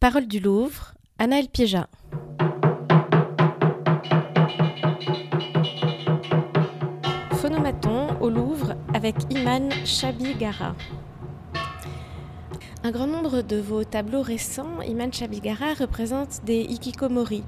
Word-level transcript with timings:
Parole 0.00 0.28
du 0.28 0.38
Louvre, 0.38 0.94
Anaël 1.18 1.48
Piéja. 1.48 1.88
Phonomaton 7.32 8.16
au 8.20 8.30
Louvre 8.30 8.76
avec 8.94 9.16
Iman 9.28 9.68
Chabigara. 9.84 10.76
Un 12.84 12.92
grand 12.92 13.08
nombre 13.08 13.42
de 13.42 13.56
vos 13.56 13.82
tableaux 13.82 14.22
récents, 14.22 14.80
Iman 14.86 15.12
Chabigara, 15.12 15.74
représentent 15.74 16.44
des 16.44 16.60
hikikomori, 16.60 17.42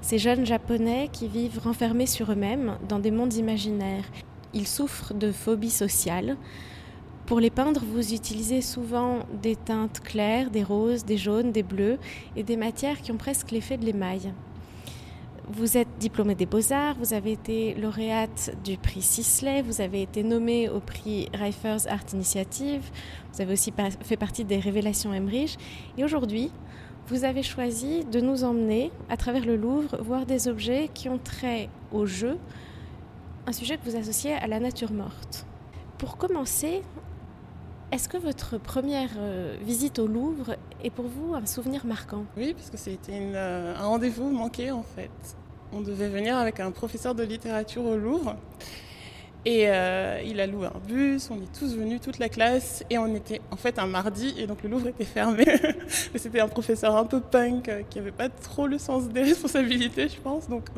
ces 0.00 0.18
jeunes 0.18 0.46
japonais 0.46 1.10
qui 1.12 1.26
vivent 1.26 1.58
renfermés 1.58 2.06
sur 2.06 2.30
eux-mêmes 2.30 2.78
dans 2.88 3.00
des 3.00 3.10
mondes 3.10 3.34
imaginaires. 3.34 4.04
Ils 4.54 4.68
souffrent 4.68 5.12
de 5.12 5.32
phobie 5.32 5.70
sociale. 5.70 6.36
Pour 7.26 7.40
les 7.40 7.50
peindre, 7.50 7.80
vous 7.84 8.14
utilisez 8.14 8.60
souvent 8.60 9.26
des 9.42 9.56
teintes 9.56 9.98
claires, 9.98 10.48
des 10.48 10.62
roses, 10.62 11.04
des 11.04 11.16
jaunes, 11.16 11.50
des 11.50 11.64
bleus 11.64 11.98
et 12.36 12.44
des 12.44 12.56
matières 12.56 13.02
qui 13.02 13.10
ont 13.10 13.16
presque 13.16 13.50
l'effet 13.50 13.76
de 13.76 13.84
l'émail. 13.84 14.32
Vous 15.48 15.76
êtes 15.76 15.88
diplômée 15.98 16.36
des 16.36 16.46
Beaux-Arts, 16.46 16.94
vous 17.00 17.14
avez 17.14 17.32
été 17.32 17.74
lauréate 17.74 18.56
du 18.64 18.76
prix 18.76 19.02
Sisley, 19.02 19.62
vous 19.62 19.80
avez 19.80 20.02
été 20.02 20.22
nommée 20.22 20.68
au 20.68 20.78
prix 20.78 21.28
Reifers 21.34 21.88
Art 21.88 22.04
Initiative, 22.12 22.82
vous 23.32 23.40
avez 23.40 23.54
aussi 23.54 23.72
fait 24.02 24.16
partie 24.16 24.44
des 24.44 24.60
Révélations 24.60 25.12
Emmerich. 25.12 25.58
Et 25.98 26.04
aujourd'hui, 26.04 26.52
vous 27.08 27.24
avez 27.24 27.42
choisi 27.42 28.04
de 28.04 28.20
nous 28.20 28.44
emmener 28.44 28.92
à 29.08 29.16
travers 29.16 29.44
le 29.44 29.56
Louvre 29.56 30.00
voir 30.00 30.26
des 30.26 30.46
objets 30.46 30.90
qui 30.94 31.08
ont 31.08 31.18
trait 31.18 31.70
au 31.90 32.06
jeu, 32.06 32.38
un 33.48 33.52
sujet 33.52 33.78
que 33.78 33.84
vous 33.84 33.96
associez 33.96 34.34
à 34.34 34.46
la 34.46 34.60
nature 34.60 34.92
morte. 34.92 35.44
Pour 35.98 36.18
commencer, 36.18 36.82
est-ce 37.96 38.10
que 38.10 38.18
votre 38.18 38.58
première 38.58 39.08
euh, 39.16 39.56
visite 39.62 39.98
au 39.98 40.06
Louvre 40.06 40.56
est 40.84 40.90
pour 40.90 41.06
vous 41.06 41.34
un 41.34 41.46
souvenir 41.46 41.86
marquant? 41.86 42.26
Oui, 42.36 42.52
parce 42.52 42.68
que 42.68 42.76
c'était 42.76 43.18
euh, 43.34 43.74
un 43.74 43.86
rendez-vous 43.86 44.30
manqué 44.30 44.70
en 44.70 44.82
fait. 44.82 45.08
On 45.72 45.80
devait 45.80 46.10
venir 46.10 46.36
avec 46.36 46.60
un 46.60 46.70
professeur 46.72 47.14
de 47.14 47.22
littérature 47.22 47.82
au 47.82 47.96
Louvre. 47.96 48.36
Et 49.46 49.70
euh, 49.70 50.20
il 50.26 50.40
a 50.40 50.46
loué 50.46 50.66
un 50.66 50.78
bus, 50.86 51.30
on 51.30 51.36
est 51.36 51.58
tous 51.58 51.74
venus, 51.74 52.02
toute 52.02 52.18
la 52.18 52.28
classe, 52.28 52.84
et 52.90 52.98
on 52.98 53.14
était 53.14 53.40
en 53.50 53.56
fait 53.56 53.78
un 53.78 53.86
mardi, 53.86 54.34
et 54.36 54.46
donc 54.46 54.62
le 54.62 54.68
Louvre 54.68 54.88
était 54.88 55.04
fermé. 55.04 55.46
C'était 56.16 56.40
un 56.40 56.48
professeur 56.48 56.96
un 56.96 57.06
peu 57.06 57.20
punk 57.20 57.70
qui 57.88 57.98
n'avait 57.98 58.12
pas 58.12 58.28
trop 58.28 58.66
le 58.66 58.76
sens 58.76 59.08
des 59.08 59.22
responsabilités, 59.32 60.08
je 60.08 60.20
pense. 60.20 60.50
Donc 60.50 60.68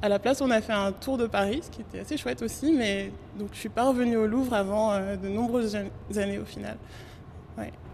à 0.00 0.08
la 0.08 0.18
place, 0.18 0.40
on 0.40 0.50
a 0.50 0.60
fait 0.60 0.72
un 0.72 0.92
tour 0.92 1.18
de 1.18 1.26
Paris, 1.26 1.60
ce 1.62 1.70
qui 1.70 1.80
était 1.82 2.00
assez 2.00 2.16
chouette 2.16 2.42
aussi, 2.42 2.72
mais 2.72 3.12
donc 3.38 3.48
je 3.52 3.58
suis 3.58 3.68
pas 3.68 3.84
revenue 3.84 4.16
au 4.16 4.26
Louvre 4.26 4.54
avant 4.54 4.92
euh, 4.92 5.16
de 5.16 5.28
nombreuses 5.28 5.76
années 6.16 6.38
au 6.38 6.44
final. 6.44 6.76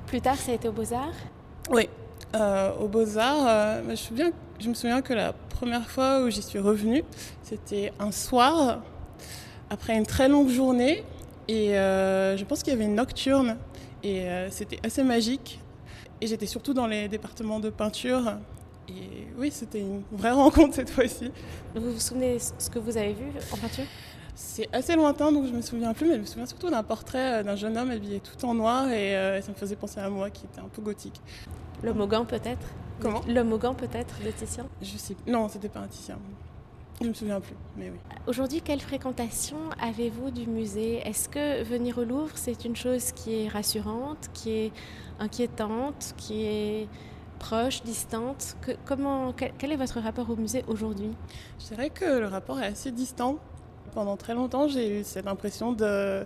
Plus 0.07 0.21
tard, 0.21 0.37
ça 0.37 0.53
a 0.53 0.55
été 0.55 0.69
aux 0.69 0.73
Beaux-Arts? 0.73 1.13
Oui, 1.71 1.89
euh, 2.35 2.73
aux 2.81 2.89
Beaux-Arts, 2.89 3.47
euh, 3.47 3.83
je, 3.91 4.31
je 4.59 4.69
me 4.69 4.75
souviens 4.75 5.03
que 5.03 5.13
la 5.13 5.33
première 5.33 5.91
fois 5.91 6.23
où 6.23 6.31
j'y 6.31 6.41
suis 6.41 6.59
revenue, 6.59 7.05
c'était 7.43 7.93
un 7.99 8.11
soir, 8.11 8.81
après 9.69 9.97
une 9.97 10.07
très 10.07 10.29
longue 10.29 10.49
journée, 10.49 11.05
et 11.47 11.73
je 11.75 12.45
pense 12.45 12.63
qu'il 12.63 12.73
y 12.73 12.77
avait 12.77 12.87
une 12.87 12.95
nocturne, 12.95 13.57
et 14.03 14.27
c'était 14.51 14.79
assez 14.83 15.03
magique. 15.03 15.61
Et 16.21 16.27
j'étais 16.27 16.47
surtout 16.47 16.75
dans 16.75 16.87
les 16.87 17.07
départements 17.09 17.61
de 17.61 17.71
peinture, 17.71 18.33
et 18.89 19.29
oui, 19.37 19.51
c'était 19.51 19.81
une 19.81 20.03
vraie 20.13 20.31
rencontre 20.31 20.75
cette 20.75 20.91
fois-ci. 20.91 21.31
Vous 21.75 21.93
vous 21.93 22.01
souvenez 22.01 22.39
ce 22.39 22.71
que 22.71 22.79
vous 22.79 22.97
avez 22.97 23.13
vu 23.13 23.27
en 23.53 23.57
peinture? 23.57 23.85
C'est 24.35 24.69
assez 24.73 24.95
lointain, 24.95 25.33
donc 25.33 25.47
je 25.47 25.53
me 25.53 25.61
souviens 25.61 25.93
plus, 25.93 26.07
mais 26.07 26.15
je 26.15 26.21
me 26.21 26.27
souviens 26.27 26.47
surtout 26.47 26.71
d'un 26.71 26.85
portrait 26.85 27.41
euh, 27.41 27.43
d'un 27.43 27.57
jeune 27.57 27.77
homme 27.77 27.91
habillé 27.91 28.21
tout 28.21 28.45
en 28.47 28.55
noir 28.55 28.89
et 28.89 29.17
euh, 29.17 29.43
ça 29.43 29.51
me 29.51 29.57
faisait 29.57 29.75
penser 29.75 29.99
à 29.99 30.09
moi 30.09 30.31
qui 30.31 30.47
était 30.47 30.61
un 30.61 30.69
peu 30.69 30.81
gothique. 30.81 31.21
L'homme 31.83 32.01
au 32.01 32.07
gant 32.07 32.25
peut-être? 32.25 32.67
Comment? 33.01 33.21
L'homme 33.27 33.53
au 33.53 33.59
gant 33.59 33.75
peut-être 33.75 34.15
de 34.25 34.31
Titien 34.31 34.67
Je 34.81 34.97
sais. 34.97 35.17
Non, 35.27 35.49
c'était 35.49 35.69
pas 35.69 35.81
un 35.81 35.89
Titien. 35.89 36.19
Je 37.01 37.05
ne 37.05 37.11
me 37.11 37.15
souviens 37.15 37.41
plus, 37.41 37.55
mais 37.77 37.91
oui. 37.91 37.99
Aujourd'hui, 38.27 38.61
quelle 38.61 38.81
fréquentation 38.81 39.57
avez-vous 39.81 40.31
du 40.31 40.47
musée? 40.47 40.97
Est-ce 41.05 41.29
que 41.29 41.63
venir 41.63 41.99
au 41.99 42.05
Louvre, 42.05 42.33
c'est 42.35 42.65
une 42.65 42.75
chose 42.75 43.13
qui 43.13 43.43
est 43.43 43.49
rassurante, 43.49 44.29
qui 44.35 44.51
est 44.51 44.73
inquiétante, 45.21 46.15
qui 46.17 46.45
est 46.45 46.89
proche, 47.39 47.83
distante 47.83 48.57
comment, 48.85 49.33
quel, 49.33 49.73
est 49.73 49.77
votre 49.77 50.01
rapport 50.01 50.29
au 50.31 50.37
musée 50.37 50.65
aujourd'hui? 50.69 51.11
Je 51.59 51.67
dirais 51.69 51.91
que 51.91 52.05
le 52.05 52.27
rapport 52.27 52.61
est 52.61 52.67
assez 52.67 52.91
distant. 52.91 53.39
Pendant 53.95 54.17
très 54.17 54.35
longtemps, 54.35 54.69
j'ai 54.69 55.01
eu 55.01 55.05
cette 55.05 55.27
impression 55.27 55.73
de 55.73 56.25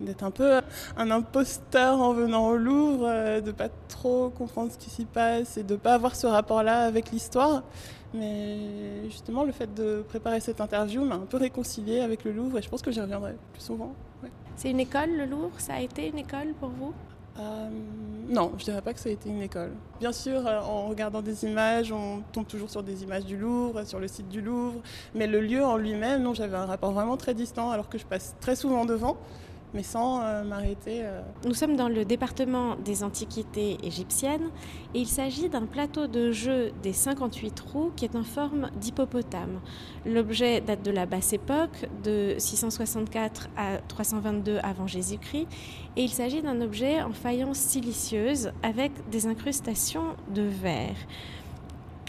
d'être 0.00 0.22
un 0.22 0.30
peu 0.30 0.60
un 0.96 1.10
imposteur 1.10 2.00
en 2.00 2.12
venant 2.12 2.50
au 2.50 2.56
Louvre, 2.56 3.04
euh, 3.08 3.40
de 3.40 3.50
pas 3.50 3.68
trop 3.88 4.30
comprendre 4.30 4.70
ce 4.70 4.78
qui 4.78 4.90
s'y 4.90 5.04
passe 5.04 5.56
et 5.56 5.64
de 5.64 5.74
pas 5.74 5.94
avoir 5.94 6.14
ce 6.14 6.28
rapport-là 6.28 6.82
avec 6.82 7.10
l'histoire. 7.10 7.64
Mais 8.14 9.10
justement, 9.10 9.44
le 9.44 9.52
fait 9.52 9.74
de 9.74 10.04
préparer 10.08 10.40
cette 10.40 10.60
interview 10.60 11.04
m'a 11.04 11.16
un 11.16 11.26
peu 11.26 11.36
réconcilié 11.36 12.00
avec 12.00 12.24
le 12.24 12.32
Louvre 12.32 12.58
et 12.58 12.62
je 12.62 12.68
pense 12.68 12.80
que 12.80 12.90
j'y 12.90 13.00
reviendrai 13.00 13.34
plus 13.52 13.62
souvent. 13.62 13.92
C'est 14.56 14.70
une 14.70 14.80
école, 14.80 15.10
le 15.16 15.26
Louvre? 15.26 15.58
Ça 15.58 15.74
a 15.74 15.80
été 15.80 16.08
une 16.08 16.18
école 16.18 16.54
pour 16.58 16.70
vous? 16.70 16.92
Euh, 17.38 17.68
non, 18.28 18.52
je 18.56 18.62
ne 18.62 18.64
dirais 18.64 18.82
pas 18.82 18.92
que 18.92 19.00
ça 19.00 19.08
a 19.08 19.12
été 19.12 19.28
une 19.28 19.42
école. 19.42 19.70
Bien 20.00 20.12
sûr, 20.12 20.46
euh, 20.46 20.60
en 20.60 20.88
regardant 20.88 21.22
des 21.22 21.44
images, 21.44 21.92
on 21.92 22.20
tombe 22.32 22.46
toujours 22.46 22.68
sur 22.68 22.82
des 22.82 23.02
images 23.02 23.24
du 23.24 23.36
Louvre, 23.36 23.84
sur 23.84 24.00
le 24.00 24.08
site 24.08 24.28
du 24.28 24.40
Louvre, 24.40 24.80
mais 25.14 25.26
le 25.26 25.40
lieu 25.40 25.64
en 25.64 25.76
lui-même, 25.76 26.22
non, 26.22 26.34
j'avais 26.34 26.56
un 26.56 26.66
rapport 26.66 26.92
vraiment 26.92 27.16
très 27.16 27.34
distant, 27.34 27.70
alors 27.70 27.88
que 27.88 27.96
je 27.96 28.04
passe 28.04 28.34
très 28.40 28.56
souvent 28.56 28.84
devant 28.84 29.16
mais 29.74 29.82
sans 29.82 30.20
euh, 30.20 30.44
m'arrêter. 30.44 31.00
Euh. 31.02 31.20
Nous 31.44 31.54
sommes 31.54 31.76
dans 31.76 31.88
le 31.88 32.04
département 32.04 32.76
des 32.76 33.02
antiquités 33.02 33.78
égyptiennes 33.82 34.50
et 34.94 35.00
il 35.00 35.06
s'agit 35.06 35.48
d'un 35.48 35.66
plateau 35.66 36.06
de 36.06 36.32
jeu 36.32 36.72
des 36.82 36.92
58 36.92 37.54
trous 37.54 37.92
qui 37.96 38.04
est 38.04 38.16
en 38.16 38.24
forme 38.24 38.70
d'hippopotame. 38.76 39.60
L'objet 40.06 40.60
date 40.60 40.82
de 40.82 40.90
la 40.90 41.06
basse 41.06 41.32
époque, 41.32 41.88
de 42.02 42.34
664 42.38 43.48
à 43.56 43.78
322 43.88 44.58
avant 44.62 44.86
Jésus-Christ, 44.86 45.46
et 45.96 46.02
il 46.02 46.10
s'agit 46.10 46.42
d'un 46.42 46.60
objet 46.60 47.02
en 47.02 47.12
faïence 47.12 47.58
silicieuse 47.58 48.52
avec 48.62 48.92
des 49.10 49.26
incrustations 49.26 50.16
de 50.34 50.42
verre. 50.42 50.96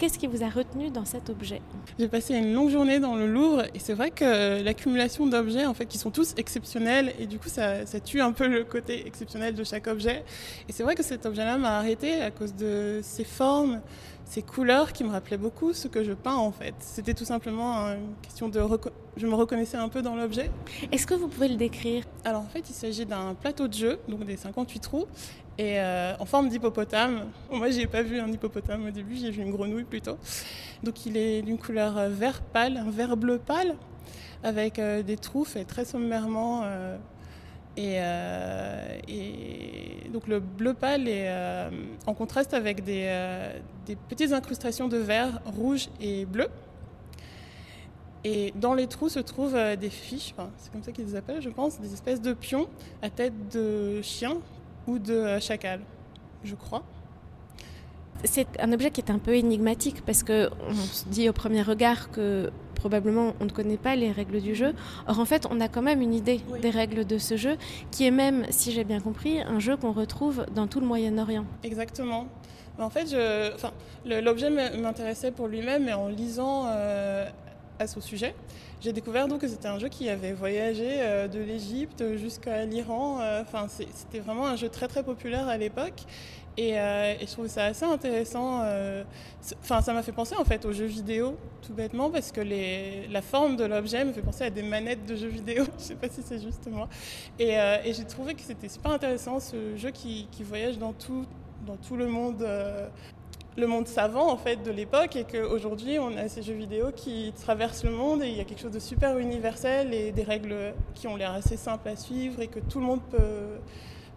Qu'est-ce 0.00 0.18
qui 0.18 0.28
vous 0.28 0.42
a 0.42 0.48
retenu 0.48 0.88
dans 0.88 1.04
cet 1.04 1.28
objet 1.28 1.60
J'ai 1.98 2.08
passé 2.08 2.34
une 2.34 2.54
longue 2.54 2.70
journée 2.70 3.00
dans 3.00 3.16
le 3.16 3.30
Louvre 3.30 3.64
et 3.74 3.78
c'est 3.78 3.92
vrai 3.92 4.10
que 4.10 4.62
l'accumulation 4.62 5.26
d'objets, 5.26 5.66
en 5.66 5.74
fait, 5.74 5.84
qui 5.84 5.98
sont 5.98 6.10
tous 6.10 6.32
exceptionnels 6.38 7.12
et 7.18 7.26
du 7.26 7.38
coup, 7.38 7.50
ça, 7.50 7.84
tue 8.02 8.22
un 8.22 8.32
peu 8.32 8.48
le 8.48 8.64
côté 8.64 9.06
exceptionnel 9.06 9.54
de 9.54 9.62
chaque 9.62 9.88
objet. 9.88 10.24
Et 10.70 10.72
c'est 10.72 10.84
vrai 10.84 10.94
que 10.94 11.02
cet 11.02 11.26
objet-là 11.26 11.58
m'a 11.58 11.76
arrêté 11.76 12.22
à 12.22 12.30
cause 12.30 12.54
de 12.54 13.00
ses 13.02 13.24
formes, 13.24 13.82
ces 14.24 14.40
couleurs 14.40 14.94
qui 14.94 15.04
me 15.04 15.10
rappelaient 15.10 15.36
beaucoup 15.36 15.74
ce 15.74 15.86
que 15.86 16.02
je 16.02 16.12
peins 16.12 16.36
en 16.36 16.50
fait. 16.50 16.74
C'était 16.78 17.12
tout 17.12 17.26
simplement 17.26 17.88
une 17.88 18.14
question 18.22 18.48
de... 18.48 18.58
Je 19.18 19.26
me 19.26 19.34
reconnaissais 19.34 19.76
un 19.76 19.90
peu 19.90 20.00
dans 20.00 20.16
l'objet. 20.16 20.50
Est-ce 20.92 21.06
que 21.06 21.12
vous 21.14 21.28
pouvez 21.28 21.48
le 21.48 21.56
décrire? 21.56 22.04
Alors 22.24 22.40
en 22.40 22.48
fait, 22.48 22.70
il 22.70 22.74
s'agit 22.74 23.04
d'un 23.04 23.34
plateau 23.34 23.68
de 23.68 23.74
jeu, 23.74 23.98
donc 24.08 24.24
des 24.24 24.38
58 24.38 24.80
trous, 24.80 25.04
et 25.60 25.78
euh, 25.78 26.14
en 26.18 26.24
forme 26.24 26.48
d'hippopotame. 26.48 27.26
Moi, 27.52 27.70
j'ai 27.70 27.86
pas 27.86 28.00
vu 28.00 28.18
un 28.18 28.28
hippopotame 28.28 28.86
au 28.86 28.90
début, 28.90 29.16
j'ai 29.16 29.30
vu 29.30 29.42
une 29.42 29.50
grenouille 29.50 29.84
plutôt. 29.84 30.16
Donc 30.82 31.04
il 31.04 31.18
est 31.18 31.42
d'une 31.42 31.58
couleur 31.58 31.98
euh, 31.98 32.08
vert 32.08 32.40
pâle, 32.40 32.78
un 32.78 32.90
vert 32.90 33.14
bleu 33.14 33.38
pâle, 33.38 33.74
avec 34.42 34.78
euh, 34.78 35.02
des 35.02 35.18
trous 35.18 35.44
faits 35.44 35.66
très 35.66 35.84
sommairement 35.84 36.64
et, 37.76 38.00
donc 40.12 40.26
le 40.28 40.40
bleu 40.40 40.72
pâle 40.72 41.06
est 41.08 41.30
en 42.06 42.14
contraste 42.14 42.54
avec 42.54 42.82
des, 42.82 43.10
petites 44.08 44.32
incrustations 44.32 44.88
de 44.88 44.96
vert, 44.96 45.40
rouge 45.44 45.88
et 46.00 46.24
bleu. 46.24 46.48
Et 48.24 48.52
dans 48.56 48.74
les 48.74 48.86
trous 48.86 49.08
se 49.08 49.20
trouvent 49.20 49.58
des 49.76 49.90
fiches, 49.90 50.34
c'est 50.56 50.72
comme 50.72 50.82
ça 50.82 50.92
qu'ils 50.92 51.06
les 51.06 51.16
appellent, 51.16 51.40
je 51.40 51.48
pense, 51.48 51.80
des 51.80 51.92
espèces 51.92 52.20
de 52.20 52.32
pions 52.32 52.66
à 53.02 53.08
tête 53.08 53.34
de 53.52 54.02
chien 54.02 54.36
ou 54.86 54.98
de 54.98 55.38
chacal, 55.38 55.80
je 56.44 56.54
crois. 56.54 56.82
C'est 58.24 58.48
un 58.60 58.72
objet 58.72 58.90
qui 58.90 59.00
est 59.00 59.10
un 59.10 59.18
peu 59.18 59.34
énigmatique 59.34 60.02
parce 60.04 60.22
qu'on 60.22 60.74
se 60.74 61.06
dit 61.08 61.28
au 61.28 61.32
premier 61.32 61.62
regard 61.62 62.10
que 62.10 62.50
probablement 62.74 63.34
on 63.40 63.44
ne 63.44 63.50
connaît 63.50 63.76
pas 63.76 63.96
les 63.96 64.12
règles 64.12 64.40
du 64.40 64.54
jeu. 64.54 64.74
Or 65.06 65.20
en 65.20 65.24
fait, 65.24 65.46
on 65.50 65.60
a 65.60 65.68
quand 65.68 65.82
même 65.82 66.00
une 66.00 66.14
idée 66.14 66.40
des 66.60 66.70
règles 66.70 67.06
de 67.06 67.18
ce 67.18 67.36
jeu, 67.36 67.56
qui 67.90 68.06
est 68.06 68.10
même, 68.10 68.44
si 68.50 68.72
j'ai 68.72 68.84
bien 68.84 69.00
compris, 69.00 69.40
un 69.40 69.58
jeu 69.58 69.76
qu'on 69.76 69.92
retrouve 69.92 70.46
dans 70.54 70.66
tout 70.66 70.80
le 70.80 70.86
Moyen-Orient. 70.86 71.44
Exactement. 71.62 72.26
En 72.78 72.88
fait, 72.88 73.14
l'objet 74.06 74.50
m'intéressait 74.78 75.30
pour 75.30 75.48
lui-même, 75.48 75.84
mais 75.84 75.92
en 75.92 76.08
lisant 76.08 76.64
euh, 76.68 77.28
à 77.80 77.86
son 77.86 78.00
sujet, 78.00 78.34
j'ai 78.80 78.92
découvert 78.92 79.26
donc 79.26 79.40
que 79.40 79.48
c'était 79.48 79.68
un 79.68 79.78
jeu 79.78 79.88
qui 79.88 80.08
avait 80.08 80.32
voyagé 80.32 80.86
euh, 80.88 81.28
de 81.28 81.40
l'Égypte 81.40 82.16
jusqu'à 82.16 82.64
l'Iran. 82.64 83.20
Euh, 83.20 83.42
enfin, 83.42 83.66
c'était 83.68 84.20
vraiment 84.20 84.46
un 84.46 84.56
jeu 84.56 84.68
très 84.68 84.88
très 84.88 85.02
populaire 85.02 85.48
à 85.48 85.56
l'époque. 85.56 86.06
Euh, 86.58 87.14
et, 87.20 87.26
je 87.26 87.32
trouve 87.32 87.46
ça 87.46 87.66
assez 87.66 87.84
intéressant. 87.84 88.60
Euh, 88.62 89.04
enfin, 89.60 89.80
ça 89.80 89.92
m'a 89.92 90.02
fait 90.02 90.12
penser 90.12 90.34
en 90.36 90.44
fait 90.44 90.64
aux 90.64 90.72
jeux 90.72 90.86
vidéo, 90.86 91.36
tout 91.62 91.72
bêtement, 91.72 92.10
parce 92.10 92.32
que 92.32 92.40
la 93.10 93.22
forme 93.22 93.56
de 93.56 93.64
l'objet 93.64 94.04
me 94.04 94.12
fait 94.12 94.22
penser 94.22 94.44
à 94.44 94.50
des 94.50 94.62
manettes 94.62 95.06
de 95.06 95.16
jeux 95.16 95.28
vidéo. 95.28 95.64
je 95.78 95.82
sais 95.82 95.94
pas 95.94 96.08
si 96.08 96.22
c'est 96.22 96.40
juste 96.40 96.66
moi. 96.70 96.88
Et, 97.38 97.58
euh, 97.58 97.78
et 97.84 97.92
j'ai 97.92 98.04
trouvé 98.04 98.34
que 98.34 98.42
c'était 98.42 98.68
super 98.68 98.92
intéressant 98.92 99.40
ce 99.40 99.76
jeu 99.76 99.90
qui, 99.90 100.28
qui, 100.30 100.42
voyage 100.42 100.78
dans 100.78 100.92
tout, 100.92 101.24
dans 101.66 101.76
tout 101.76 101.96
le 101.96 102.06
monde 102.06 102.44
le 103.56 103.66
monde 103.66 103.86
savant 103.86 104.30
en 104.30 104.36
fait 104.36 104.62
de 104.62 104.70
l'époque 104.70 105.16
et 105.16 105.24
qu'aujourd'hui 105.24 105.98
on 105.98 106.16
a 106.16 106.28
ces 106.28 106.42
jeux 106.42 106.54
vidéo 106.54 106.90
qui 106.94 107.32
traversent 107.42 107.84
le 107.84 107.90
monde 107.90 108.22
et 108.22 108.28
il 108.28 108.36
y 108.36 108.40
a 108.40 108.44
quelque 108.44 108.60
chose 108.60 108.72
de 108.72 108.78
super 108.78 109.18
universel 109.18 109.92
et 109.92 110.12
des 110.12 110.22
règles 110.22 110.74
qui 110.94 111.08
ont 111.08 111.16
l'air 111.16 111.32
assez 111.32 111.56
simples 111.56 111.88
à 111.88 111.96
suivre 111.96 112.40
et 112.40 112.46
que 112.46 112.60
tout 112.60 112.78
le 112.78 112.86
monde 112.86 113.00
peut, 113.10 113.58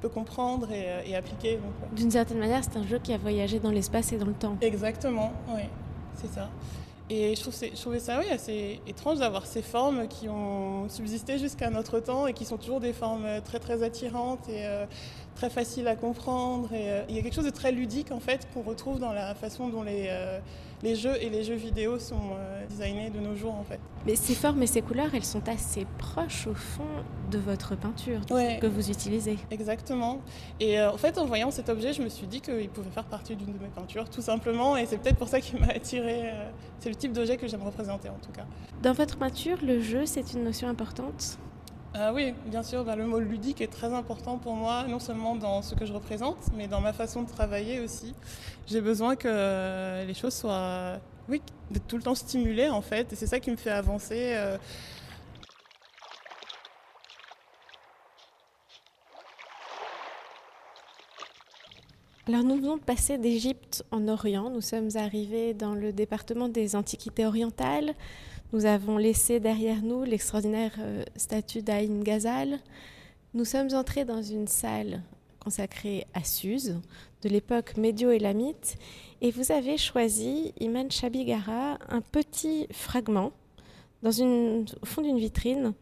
peut 0.01 0.09
comprendre 0.09 0.69
et, 0.71 1.09
et 1.09 1.15
appliquer. 1.15 1.59
D'une 1.95 2.11
certaine 2.11 2.39
manière, 2.39 2.63
c'est 2.63 2.77
un 2.77 2.85
jeu 2.85 2.99
qui 2.99 3.13
a 3.13 3.17
voyagé 3.17 3.59
dans 3.59 3.71
l'espace 3.71 4.13
et 4.13 4.17
dans 4.17 4.27
le 4.27 4.33
temps. 4.33 4.55
Exactement, 4.61 5.33
oui, 5.49 5.63
c'est 6.15 6.31
ça. 6.31 6.49
Et 7.09 7.35
je, 7.35 7.41
trouve 7.41 7.53
je 7.53 7.79
trouvais 7.79 7.99
ça 7.99 8.19
oui, 8.19 8.29
assez 8.31 8.79
étrange 8.87 9.19
d'avoir 9.19 9.45
ces 9.45 9.61
formes 9.61 10.07
qui 10.07 10.29
ont 10.29 10.87
subsisté 10.87 11.37
jusqu'à 11.37 11.69
notre 11.69 11.99
temps 11.99 12.27
et 12.27 12.33
qui 12.33 12.45
sont 12.45 12.57
toujours 12.57 12.79
des 12.79 12.93
formes 12.93 13.41
très 13.43 13.59
très 13.59 13.83
attirantes 13.83 14.47
et 14.47 14.65
euh, 14.65 14.85
très 15.35 15.49
faciles 15.49 15.87
à 15.87 15.97
comprendre. 15.97 16.73
Et, 16.73 16.89
euh, 16.89 17.03
il 17.09 17.15
y 17.15 17.19
a 17.19 17.21
quelque 17.21 17.35
chose 17.35 17.45
de 17.45 17.49
très 17.49 17.73
ludique 17.73 18.11
en 18.11 18.21
fait 18.21 18.47
qu'on 18.53 18.61
retrouve 18.61 18.99
dans 18.99 19.11
la 19.11 19.35
façon 19.35 19.67
dont 19.67 19.83
les, 19.83 20.07
euh, 20.09 20.39
les 20.83 20.95
jeux 20.95 21.15
et 21.21 21.29
les 21.29 21.43
jeux 21.43 21.55
vidéo 21.55 21.97
sont 21.97 22.19
euh, 22.37 22.65
designés 22.67 23.09
de 23.09 23.19
nos 23.19 23.35
jours 23.35 23.55
en 23.55 23.63
fait. 23.63 23.79
Mais 24.05 24.15
ces 24.15 24.35
formes 24.35 24.61
et 24.61 24.67
ces 24.67 24.81
couleurs, 24.81 25.15
elles 25.15 25.23
sont 25.23 25.47
assez 25.47 25.87
proches 25.97 26.45
au 26.47 26.53
fond 26.53 26.83
de 27.31 27.37
votre 27.37 27.75
peinture 27.77 28.19
Ouais. 28.29 28.59
que 28.61 28.67
vous 28.67 28.91
utilisez. 28.91 29.37
Exactement. 29.49 30.19
Et 30.59 30.79
euh, 30.79 30.91
en 30.91 30.97
fait, 30.97 31.17
en 31.17 31.25
voyant 31.25 31.49
cet 31.51 31.69
objet, 31.69 31.93
je 31.93 32.01
me 32.01 32.09
suis 32.09 32.27
dit 32.27 32.41
qu'il 32.41 32.69
pouvait 32.69 32.89
faire 32.91 33.05
partie 33.05 33.35
d'une 33.35 33.53
de 33.53 33.59
mes 33.59 33.69
peintures, 33.73 34.09
tout 34.09 34.21
simplement. 34.21 34.75
Et 34.75 34.85
c'est 34.85 34.97
peut-être 34.97 35.17
pour 35.17 35.29
ça 35.29 35.39
qu'il 35.39 35.59
m'a 35.59 35.67
attiré. 35.67 36.29
euh, 36.31 36.49
c'est 36.79 36.89
le 36.89 36.95
type 36.95 37.13
d'objet 37.13 37.37
que 37.37 37.47
j'aime 37.47 37.63
représenter, 37.63 38.09
en 38.09 38.19
tout 38.21 38.31
cas. 38.33 38.45
Dans 38.81 38.91
votre 38.93 39.17
peinture, 39.17 39.57
le 39.63 39.79
jeu, 39.79 40.05
c'est 40.05 40.33
une 40.33 40.43
notion 40.43 40.67
importante? 40.67 41.39
Ah 41.95 42.11
oui, 42.11 42.33
bien 42.47 42.63
sûr, 42.63 42.83
bah, 42.83 42.95
le 42.95 43.05
mot 43.05 43.19
ludique 43.19 43.61
est 43.61 43.67
très 43.71 43.93
important 43.93 44.39
pour 44.39 44.55
moi, 44.55 44.85
non 44.87 44.97
seulement 44.97 45.35
dans 45.35 45.61
ce 45.61 45.75
que 45.75 45.85
je 45.85 45.93
représente, 45.93 46.37
mais 46.55 46.67
dans 46.67 46.81
ma 46.81 46.91
façon 46.91 47.21
de 47.21 47.29
travailler 47.29 47.79
aussi. 47.81 48.15
J'ai 48.65 48.81
besoin 48.81 49.15
que 49.15 49.27
euh, 49.29 50.03
les 50.03 50.15
choses 50.15 50.33
soient, 50.33 50.99
oui, 51.29 51.41
tout 51.87 51.97
le 51.97 52.03
temps 52.03 52.15
stimulées 52.15 52.69
en 52.69 52.81
fait, 52.81 53.13
et 53.13 53.15
c'est 53.15 53.27
ça 53.27 53.39
qui 53.39 53.51
me 53.51 53.57
fait 53.57 53.69
avancer. 53.69 54.33
euh, 54.35 54.57
Alors 62.27 62.43
nous 62.43 62.55
venons 62.55 62.77
de 62.77 62.81
passer 62.81 63.17
d'Égypte 63.17 63.83
en 63.91 64.07
Orient, 64.07 64.49
nous 64.49 64.61
sommes 64.61 64.89
arrivés 64.95 65.53
dans 65.53 65.73
le 65.75 65.91
département 65.91 66.47
des 66.47 66.75
Antiquités 66.77 67.25
orientales, 67.25 67.93
nous 68.53 68.65
avons 68.65 68.97
laissé 68.97 69.39
derrière 69.39 69.81
nous 69.81 70.03
l'extraordinaire 70.03 70.73
euh, 70.77 71.03
statue 71.15 71.63
d'Aïn 71.63 72.01
Ghazal, 72.03 72.59
nous 73.33 73.45
sommes 73.45 73.73
entrés 73.73 74.05
dans 74.05 74.21
une 74.21 74.47
salle 74.47 75.01
consacrée 75.39 76.05
à 76.13 76.23
Suse, 76.23 76.79
de 77.23 77.29
l'époque 77.29 77.75
médio-élamite, 77.77 78.77
et 79.21 79.31
vous 79.31 79.51
avez 79.51 79.77
choisi, 79.77 80.53
Iman 80.59 80.89
Shabigara, 80.91 81.79
un 81.89 82.01
petit 82.01 82.67
fragment, 82.71 83.31
dans 84.03 84.11
une, 84.11 84.65
au 84.81 84.85
fond 84.85 85.01
d'une 85.01 85.17
vitrine, 85.17 85.73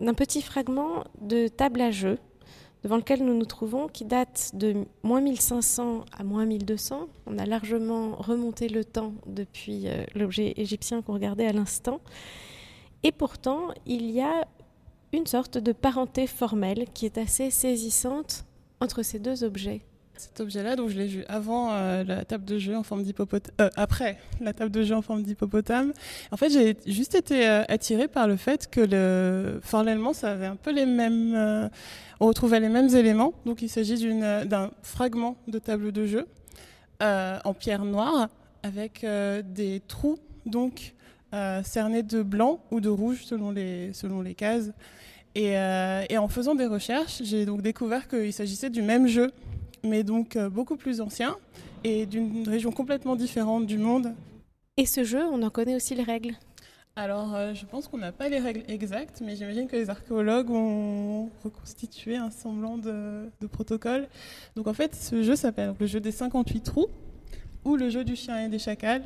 d'un 0.00 0.14
petit 0.14 0.42
fragment 0.42 1.04
de 1.20 1.46
table 1.46 1.80
à 1.80 1.92
jeu, 1.92 2.18
devant 2.86 2.98
lequel 2.98 3.24
nous 3.24 3.36
nous 3.36 3.46
trouvons, 3.46 3.88
qui 3.88 4.04
date 4.04 4.52
de 4.54 4.86
moins 5.02 5.20
1500 5.20 6.04
à 6.16 6.22
moins 6.22 6.46
1200. 6.46 7.08
On 7.26 7.36
a 7.36 7.44
largement 7.44 8.14
remonté 8.14 8.68
le 8.68 8.84
temps 8.84 9.12
depuis 9.26 9.88
euh, 9.88 10.04
l'objet 10.14 10.54
égyptien 10.56 11.02
qu'on 11.02 11.14
regardait 11.14 11.48
à 11.48 11.52
l'instant. 11.52 11.98
Et 13.02 13.10
pourtant, 13.10 13.70
il 13.86 14.08
y 14.12 14.20
a 14.20 14.46
une 15.12 15.26
sorte 15.26 15.58
de 15.58 15.72
parenté 15.72 16.28
formelle 16.28 16.86
qui 16.94 17.06
est 17.06 17.18
assez 17.18 17.50
saisissante 17.50 18.44
entre 18.80 19.02
ces 19.02 19.18
deux 19.18 19.42
objets. 19.42 19.80
Cet 20.18 20.40
objet-là, 20.40 20.76
donc 20.76 20.88
je 20.88 20.96
l'ai 20.96 21.06
vu 21.06 21.24
avant 21.28 21.72
euh, 21.72 22.02
la 22.02 22.24
table 22.24 22.44
de 22.44 22.58
jeu 22.58 22.74
en 22.74 22.82
forme 22.82 23.02
d'hippopotame, 23.02 23.52
euh, 23.60 23.68
après 23.76 24.16
la 24.40 24.54
table 24.54 24.70
de 24.70 24.82
jeu 24.82 24.94
en 24.94 25.02
forme 25.02 25.22
d'hippopotame. 25.22 25.92
En 26.30 26.38
fait, 26.38 26.48
j'ai 26.48 26.76
juste 26.86 27.14
été 27.14 27.46
euh, 27.46 27.64
attirée 27.68 28.08
par 28.08 28.26
le 28.26 28.36
fait 28.36 28.70
que 28.70 28.80
le 28.80 29.60
formellement, 29.62 30.14
ça 30.14 30.32
avait 30.32 30.46
un 30.46 30.56
peu 30.56 30.72
les 30.72 30.86
mêmes, 30.86 31.34
euh, 31.34 31.68
on 32.20 32.26
retrouvait 32.26 32.60
les 32.60 32.70
mêmes 32.70 32.88
éléments. 32.88 33.34
Donc, 33.44 33.60
il 33.60 33.68
s'agit 33.68 33.96
d'un 34.46 34.70
fragment 34.82 35.36
de 35.48 35.58
table 35.58 35.92
de 35.92 36.06
jeu 36.06 36.26
en 37.00 37.52
pierre 37.52 37.84
noire 37.84 38.28
avec 38.62 39.04
des 39.04 39.82
trous, 39.86 40.18
donc 40.46 40.94
cernés 41.62 42.02
de 42.02 42.22
blanc 42.22 42.60
ou 42.70 42.80
de 42.80 42.88
rouge 42.88 43.24
selon 43.24 43.50
les, 43.50 43.92
selon 43.92 44.22
les 44.22 44.34
cases. 44.34 44.70
Et 45.34 45.58
en 45.58 46.28
faisant 46.28 46.54
des 46.54 46.64
recherches, 46.64 47.20
j'ai 47.22 47.44
donc 47.44 47.60
découvert 47.60 48.08
qu'il 48.08 48.32
s'agissait 48.32 48.70
du 48.70 48.80
même 48.80 49.06
jeu 49.06 49.30
mais 49.86 50.02
donc 50.02 50.36
euh, 50.36 50.48
beaucoup 50.48 50.76
plus 50.76 51.00
ancien 51.00 51.36
et 51.84 52.06
d'une 52.06 52.48
région 52.48 52.72
complètement 52.72 53.16
différente 53.16 53.66
du 53.66 53.78
monde. 53.78 54.14
Et 54.76 54.86
ce 54.86 55.04
jeu, 55.04 55.24
on 55.24 55.42
en 55.42 55.50
connaît 55.50 55.74
aussi 55.74 55.94
les 55.94 56.02
règles. 56.02 56.34
Alors, 56.98 57.34
euh, 57.34 57.52
je 57.52 57.66
pense 57.66 57.88
qu'on 57.88 57.98
n'a 57.98 58.10
pas 58.12 58.30
les 58.30 58.38
règles 58.38 58.62
exactes, 58.68 59.20
mais 59.22 59.36
j'imagine 59.36 59.68
que 59.68 59.76
les 59.76 59.90
archéologues 59.90 60.50
ont 60.50 61.28
reconstitué 61.44 62.16
un 62.16 62.30
semblant 62.30 62.78
de, 62.78 63.28
de 63.40 63.46
protocole. 63.46 64.08
Donc, 64.56 64.66
en 64.66 64.72
fait, 64.72 64.94
ce 64.94 65.22
jeu 65.22 65.36
s'appelle 65.36 65.74
le 65.78 65.86
jeu 65.86 66.00
des 66.00 66.10
58 66.10 66.62
trous 66.62 66.86
ou 67.64 67.76
le 67.76 67.90
jeu 67.90 68.02
du 68.02 68.16
chien 68.16 68.46
et 68.46 68.48
des 68.48 68.58
chacals 68.58 69.02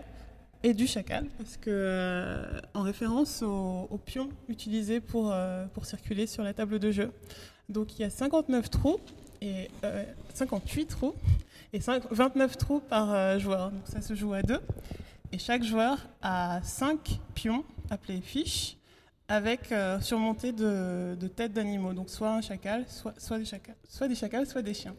et 0.62 0.74
du 0.74 0.86
chacal, 0.86 1.26
parce 1.38 1.56
que 1.56 1.70
euh, 1.70 2.60
en 2.74 2.82
référence 2.82 3.42
aux, 3.42 3.88
aux 3.90 3.98
pions 3.98 4.28
utilisés 4.48 5.00
pour, 5.00 5.32
euh, 5.32 5.66
pour 5.72 5.86
circuler 5.86 6.26
sur 6.26 6.44
la 6.44 6.52
table 6.52 6.78
de 6.78 6.90
jeu. 6.90 7.10
Donc, 7.68 7.98
il 7.98 8.02
y 8.02 8.04
a 8.04 8.10
59 8.10 8.70
trous 8.70 8.98
et 9.40 9.70
euh, 9.84 10.04
58 10.34 10.86
trous 10.86 11.14
et 11.72 11.80
5 11.80 12.04
29 12.10 12.56
trous 12.56 12.80
par 12.80 13.12
euh, 13.12 13.38
joueur. 13.38 13.70
Donc 13.70 13.82
ça 13.86 14.00
se 14.00 14.14
joue 14.14 14.32
à 14.32 14.42
deux. 14.42 14.60
Et 15.32 15.38
chaque 15.38 15.62
joueur 15.62 15.98
a 16.22 16.60
5 16.62 17.20
pions 17.34 17.64
appelés 17.90 18.20
fiches 18.20 18.76
avec 19.30 19.70
euh, 19.70 20.00
surmontés 20.00 20.50
de, 20.50 21.14
têtes 21.36 21.52
d'animaux. 21.52 21.92
Donc 21.92 22.10
soit 22.10 22.32
un 22.32 22.40
chacal, 22.40 22.84
soit, 22.88 23.38
des 23.38 23.44
chacals, 23.44 23.76
soit 23.88 24.08
des 24.08 24.16
chacals, 24.16 24.46
soit 24.46 24.62
des 24.62 24.74
chiens. 24.74 24.96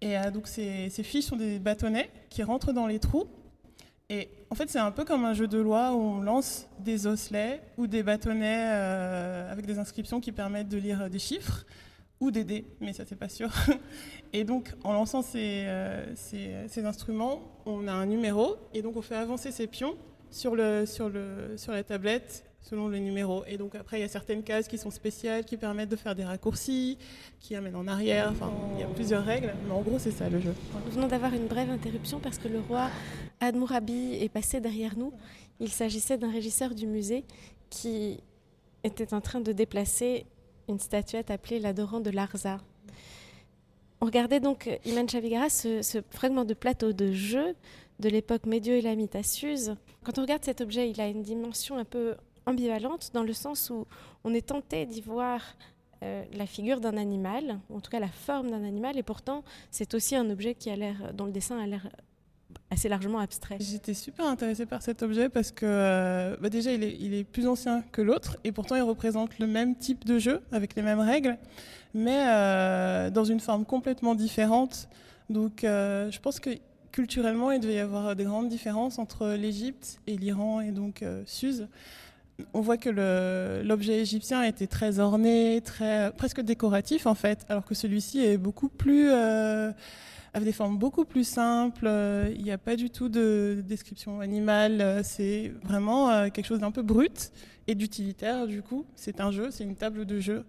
Et 0.00 0.16
euh, 0.16 0.30
donc 0.30 0.46
ces, 0.46 0.88
fiches 1.02 1.24
sont 1.24 1.36
des 1.36 1.58
bâtonnets 1.58 2.10
qui 2.30 2.44
rentrent 2.44 2.72
dans 2.72 2.86
les 2.86 3.00
trous. 3.00 3.26
Et 4.08 4.28
en 4.50 4.54
fait, 4.54 4.70
c'est 4.70 4.78
un 4.78 4.92
peu 4.92 5.04
comme 5.04 5.24
un 5.24 5.34
jeu 5.34 5.48
de 5.48 5.58
loi 5.58 5.92
où 5.94 5.98
on 5.98 6.20
lance 6.20 6.68
des 6.78 7.08
osselets 7.08 7.60
ou 7.76 7.88
des 7.88 8.04
bâtonnets 8.04 8.68
euh, 8.70 9.50
avec 9.50 9.66
des 9.66 9.78
inscriptions 9.80 10.20
qui 10.20 10.30
permettent 10.30 10.68
de 10.68 10.76
lire 10.76 11.10
des 11.10 11.18
chiffres 11.18 11.66
ou 12.20 12.30
dés, 12.30 12.64
mais 12.80 12.92
ça 12.92 13.04
c'est 13.06 13.16
pas 13.16 13.28
sûr. 13.28 13.50
Et 14.32 14.44
donc 14.44 14.72
en 14.84 14.92
lançant 14.92 15.22
ces, 15.22 15.64
euh, 15.66 16.14
ces, 16.14 16.54
ces 16.68 16.84
instruments, 16.84 17.42
on 17.66 17.86
a 17.88 17.92
un 17.92 18.06
numéro 18.06 18.56
et 18.72 18.82
donc 18.82 18.96
on 18.96 19.02
fait 19.02 19.16
avancer 19.16 19.52
ces 19.52 19.66
pions 19.66 19.96
sur, 20.30 20.56
le, 20.56 20.84
sur, 20.86 21.08
le, 21.08 21.56
sur 21.56 21.72
la 21.72 21.84
tablette 21.84 22.44
selon 22.60 22.88
le 22.88 22.98
numéro. 22.98 23.44
Et 23.46 23.58
donc 23.58 23.74
après 23.74 23.98
il 23.98 24.00
y 24.00 24.04
a 24.04 24.08
certaines 24.08 24.42
cases 24.42 24.68
qui 24.68 24.78
sont 24.78 24.90
spéciales, 24.90 25.44
qui 25.44 25.56
permettent 25.56 25.90
de 25.90 25.96
faire 25.96 26.14
des 26.14 26.24
raccourcis, 26.24 26.98
qui 27.38 27.54
amènent 27.54 27.76
en 27.76 27.86
arrière, 27.86 28.30
enfin 28.30 28.50
il 28.74 28.80
y 28.80 28.82
a 28.82 28.86
plusieurs 28.86 29.24
règles, 29.24 29.54
mais 29.66 29.72
en 29.72 29.82
gros 29.82 29.98
c'est 29.98 30.10
ça 30.10 30.28
le 30.28 30.40
jeu. 30.40 30.54
Nous 30.86 30.92
venons 30.92 31.08
d'avoir 31.08 31.32
une 31.34 31.46
brève 31.46 31.70
interruption 31.70 32.20
parce 32.20 32.38
que 32.38 32.48
le 32.48 32.60
roi 32.60 32.88
Admourabi 33.40 34.14
est 34.14 34.28
passé 34.28 34.60
derrière 34.60 34.96
nous. 34.96 35.12
Il 35.60 35.68
s'agissait 35.68 36.18
d'un 36.18 36.30
régisseur 36.32 36.74
du 36.74 36.86
musée 36.86 37.24
qui 37.70 38.18
était 38.82 39.14
en 39.14 39.20
train 39.20 39.40
de 39.40 39.52
déplacer 39.52 40.26
une 40.68 40.78
statuette 40.78 41.30
appelée 41.30 41.58
l'adorant 41.58 42.00
de 42.00 42.10
Larza. 42.10 42.60
On 44.00 44.06
regardait 44.06 44.40
donc 44.40 44.68
Iman 44.84 45.08
Chavigara, 45.08 45.48
ce, 45.48 46.02
fragment 46.10 46.44
de 46.44 46.54
plateau 46.54 46.92
de 46.92 47.12
jeu 47.12 47.54
de 48.00 48.08
l'époque 48.08 48.44
médio-élamite 48.46 49.16
à 49.16 49.22
Suse. 49.22 49.76
Quand 50.02 50.18
on 50.18 50.22
regarde 50.22 50.44
cet 50.44 50.60
objet, 50.60 50.90
il 50.90 51.00
a 51.00 51.08
une 51.08 51.22
dimension 51.22 51.78
un 51.78 51.84
peu 51.84 52.14
ambivalente 52.46 53.10
dans 53.14 53.22
le 53.22 53.32
sens 53.32 53.70
où 53.70 53.86
on 54.24 54.34
est 54.34 54.48
tenté 54.48 54.84
d'y 54.84 55.00
voir 55.00 55.40
euh, 56.02 56.24
la 56.34 56.46
figure 56.46 56.80
d'un 56.80 56.96
animal, 56.96 57.60
en 57.72 57.80
tout 57.80 57.90
cas 57.90 58.00
la 58.00 58.08
forme 58.08 58.50
d'un 58.50 58.64
animal, 58.64 58.98
et 58.98 59.02
pourtant 59.02 59.42
c'est 59.70 59.94
aussi 59.94 60.16
un 60.16 60.28
objet 60.28 60.54
qui 60.54 60.68
a 60.70 60.76
l'air, 60.76 61.14
dont 61.14 61.24
le 61.24 61.32
dessin 61.32 61.58
a 61.58 61.66
l'air 61.66 61.88
assez 62.70 62.88
largement 62.88 63.18
abstrait. 63.18 63.56
J'étais 63.60 63.94
super 63.94 64.26
intéressée 64.26 64.66
par 64.66 64.82
cet 64.82 65.02
objet 65.02 65.28
parce 65.28 65.52
que 65.52 65.64
euh, 65.66 66.36
bah 66.40 66.48
déjà 66.48 66.72
il 66.72 67.14
est, 67.14 67.24
plus 67.24 67.46
ancien 67.46 67.82
que 67.92 68.02
l'autre 68.02 68.36
et 68.44 68.52
pourtant 68.52 68.76
il 68.76 68.82
représente 68.82 69.38
le 69.38 69.46
même 69.46 69.76
type 69.76 70.04
de 70.04 70.18
jeu 70.18 70.40
avec 70.52 70.74
les 70.74 70.82
mêmes 70.82 71.00
règles, 71.00 71.38
mais 71.94 72.24
euh, 72.26 73.10
dans 73.10 73.24
une 73.24 73.40
forme 73.40 73.64
complètement 73.64 74.14
différente. 74.14 74.88
Donc 75.30 75.64
euh, 75.64 76.10
je 76.10 76.20
pense 76.20 76.40
que 76.40 76.50
culturellement 76.92 77.50
il 77.50 77.60
devait 77.60 77.74
y 77.74 77.78
avoir 77.78 78.14
des 78.16 78.24
grandes 78.24 78.48
différences 78.48 78.98
entre 78.98 79.34
l'Égypte 79.34 80.00
et 80.06 80.16
l'Iran 80.16 80.60
et 80.60 80.70
donc 80.70 81.04
Suse. 81.26 81.68
On 82.52 82.60
voit 82.60 82.76
que 82.76 82.90
l'objet 83.62 84.00
égyptien 84.00 84.42
était 84.42 84.66
très 84.66 84.98
orné, 84.98 85.60
très 85.64 86.12
presque 86.16 86.40
décoratif 86.40 87.06
en 87.06 87.14
fait, 87.14 87.46
alors 87.48 87.64
que 87.64 87.74
celui-ci 87.74 88.24
est 88.24 88.38
beaucoup 88.38 88.68
plus 88.68 89.10
avec 90.34 90.46
des 90.46 90.52
formes 90.52 90.76
beaucoup 90.76 91.04
plus 91.04 91.26
simples. 91.26 91.86
euh, 91.86 92.28
Il 92.36 92.42
n'y 92.42 92.50
a 92.50 92.58
pas 92.58 92.74
du 92.76 92.90
tout 92.90 93.08
de 93.08 93.62
description 93.66 94.20
animale. 94.20 94.80
euh, 94.80 95.00
C'est 95.04 95.52
vraiment 95.62 96.10
euh, 96.10 96.28
quelque 96.28 96.46
chose 96.46 96.58
d'un 96.58 96.72
peu 96.72 96.82
brut 96.82 97.30
et 97.68 97.74
d'utilitaire. 97.76 98.46
Du 98.48 98.60
coup, 98.60 98.84
c'est 98.96 99.20
un 99.20 99.30
jeu, 99.30 99.50
c'est 99.52 99.64
une 99.64 99.76
table 99.76 100.04
de 100.04 100.20
jeu. 100.20 100.44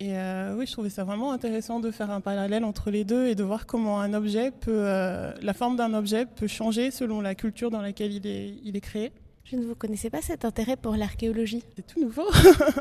Et 0.00 0.12
oui, 0.56 0.64
je 0.64 0.70
trouvais 0.70 0.90
ça 0.90 1.02
vraiment 1.02 1.32
intéressant 1.32 1.80
de 1.80 1.90
faire 1.90 2.12
un 2.12 2.20
parallèle 2.20 2.62
entre 2.62 2.92
les 2.92 3.02
deux 3.02 3.26
et 3.26 3.34
de 3.34 3.42
voir 3.42 3.66
comment 3.66 4.00
un 4.00 4.14
objet 4.14 4.52
peut, 4.52 4.84
la 4.84 5.54
forme 5.54 5.74
d'un 5.74 5.92
objet 5.92 6.24
peut 6.24 6.46
changer 6.46 6.92
selon 6.92 7.20
la 7.20 7.34
culture 7.34 7.68
dans 7.72 7.82
laquelle 7.82 8.12
il 8.12 8.24
est, 8.24 8.54
il 8.62 8.76
est 8.76 8.80
créé. 8.80 9.10
Je 9.50 9.56
ne 9.56 9.64
vous 9.64 9.74
connaissais 9.74 10.10
pas 10.10 10.20
cet 10.20 10.44
intérêt 10.44 10.76
pour 10.76 10.94
l'archéologie. 10.94 11.64
C'est 11.74 11.86
tout 11.86 12.00
nouveau. 12.00 12.26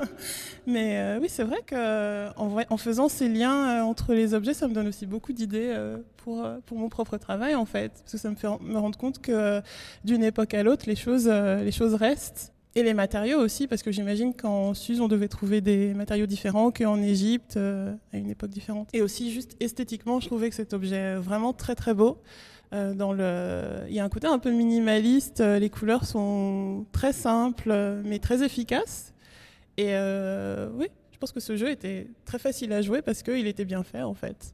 Mais 0.68 0.98
euh, 0.98 1.20
oui, 1.22 1.28
c'est 1.30 1.46
vrai 1.46 1.60
qu'en 1.66 2.58
en 2.70 2.78
faisant 2.78 3.08
ces 3.08 3.30
liens 3.30 3.70
euh, 3.70 3.84
entre 3.84 4.14
les 4.14 4.34
objets, 4.34 4.54
ça 4.54 4.68
me 4.68 4.74
donne 4.74 4.90
aussi 4.90 5.06
beaucoup 5.06 5.32
d'idées 5.32 5.72
euh, 5.74 5.98
pour, 6.18 6.46
pour 6.66 6.78
mon 6.78 6.90
propre 6.90 7.18
travail, 7.18 7.56
en 7.56 7.66
fait. 7.66 7.94
Parce 7.94 8.12
que 8.12 8.18
ça 8.18 8.30
me 8.30 8.36
fait 8.36 8.50
me 8.60 8.78
rendre 8.78 8.98
compte 8.98 9.22
que 9.22 9.62
d'une 10.04 10.26
époque 10.26 10.54
à 10.56 10.64
l'autre, 10.64 10.84
les 10.88 10.98
choses, 10.98 11.30
les 11.30 11.72
choses 11.72 11.94
restent. 11.94 12.52
Et 12.76 12.84
les 12.84 12.94
matériaux 12.94 13.40
aussi, 13.40 13.66
parce 13.66 13.82
que 13.82 13.92
j'imagine 13.92 14.36
qu'en 14.36 14.76
Suse, 14.76 15.02
on 15.02 15.08
devait 15.08 15.30
trouver 15.30 15.62
des 15.62 15.96
matériaux 15.96 16.28
différents 16.28 16.70
qu'en 16.70 17.02
Égypte, 17.02 17.58
à 17.58 18.18
une 18.18 18.30
époque 18.30 18.52
différente. 18.52 18.90
Et 18.94 19.02
aussi, 19.02 19.32
juste 19.32 19.56
esthétiquement, 19.60 20.20
je 20.20 20.28
trouvais 20.28 20.50
que 20.50 20.56
cet 20.56 20.74
objet 20.74 20.98
est 20.98 21.16
vraiment 21.16 21.54
très 21.54 21.74
très 21.74 21.96
beau. 21.96 22.20
Euh. 22.74 23.86
Il 23.88 23.96
y 23.96 24.00
a 24.00 24.04
un 24.04 24.10
côté 24.10 24.28
un 24.28 24.40
peu 24.40 24.52
minimaliste, 24.52 25.42
euh, 25.42 25.60
les 25.60 25.70
couleurs 25.70 26.06
sont 26.06 26.86
très 26.92 27.14
simples 27.14 28.02
mais 28.04 28.20
très 28.20 28.44
efficaces. 28.44 29.14
Et 29.78 29.90
euh, 29.92 30.70
oui, 30.74 30.88
je 31.12 31.18
pense 31.18 31.32
que 31.32 31.40
ce 31.40 31.56
jeu 31.56 31.70
était 31.70 32.08
très 32.26 32.40
facile 32.40 32.74
à 32.74 32.82
jouer 32.82 33.02
parce 33.02 33.24
qu'il 33.24 33.48
était 33.48 33.66
bien 33.66 33.84
fait 33.84 34.02
en 34.02 34.14
fait. 34.14 34.54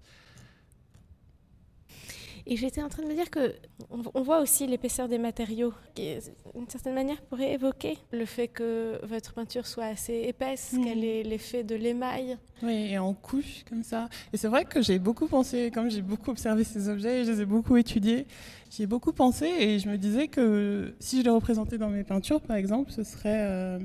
Et 2.46 2.58
j'étais 2.58 2.82
en 2.82 2.90
train 2.90 3.04
de 3.04 3.08
me 3.08 3.14
dire 3.14 3.30
que 3.30 3.54
on, 3.90 4.22
voit 4.22 4.42
aussi 4.42 4.68
l'épaisseur 4.68 5.08
des 5.08 5.18
matériaux, 5.18 5.74
qui, 5.96 6.16
d'une 6.56 6.68
certaine 6.68 6.94
manière, 6.94 7.22
pourrait 7.22 7.54
évoquer 7.54 7.98
le 8.12 8.26
fait 8.26 8.48
que 8.48 9.00
votre 9.06 9.34
peinture 9.34 9.66
soit 9.66 9.86
assez 9.86 10.24
épaisse, 10.28 10.74
mmh. 10.74 10.84
qu'elle 10.84 11.04
ait 11.04 11.24
l'effet 11.24 11.64
de 11.64 11.76
l'émail. 11.76 12.38
Oui, 12.62 12.92
et 12.92 12.98
en 12.98 13.14
couche 13.14 13.64
comme 13.70 13.84
ça. 13.84 14.10
Et 14.34 14.38
c'est 14.38 14.48
vrai 14.48 14.66
que 14.66 14.82
j'ai 14.82 15.00
beaucoup 15.00 15.28
pensé, 15.28 15.72
comme 15.74 15.90
j'ai 15.90 16.02
beaucoup 16.02 16.32
observé 16.32 16.64
ces 16.64 16.90
objets, 16.90 17.22
et 17.22 17.26
je 17.26 17.32
les 17.32 17.42
ai 17.42 17.46
beaucoup 17.46 17.78
étudiés, 17.78 18.28
j'ai 18.70 18.88
beaucoup 18.88 19.14
pensé 19.14 19.46
et 19.46 19.80
je 19.80 19.88
me 19.88 19.98
disais 19.98 20.28
que 20.28 20.96
si 21.00 21.20
je 21.20 21.24
les 21.24 21.30
représentais 21.30 21.78
dans 21.78 21.90
mes 21.90 22.04
peintures, 22.04 22.42
par 22.42 22.58
exemple, 22.58 22.92
ce 22.92 23.04
serait 23.04 23.48
euh, 23.50 23.80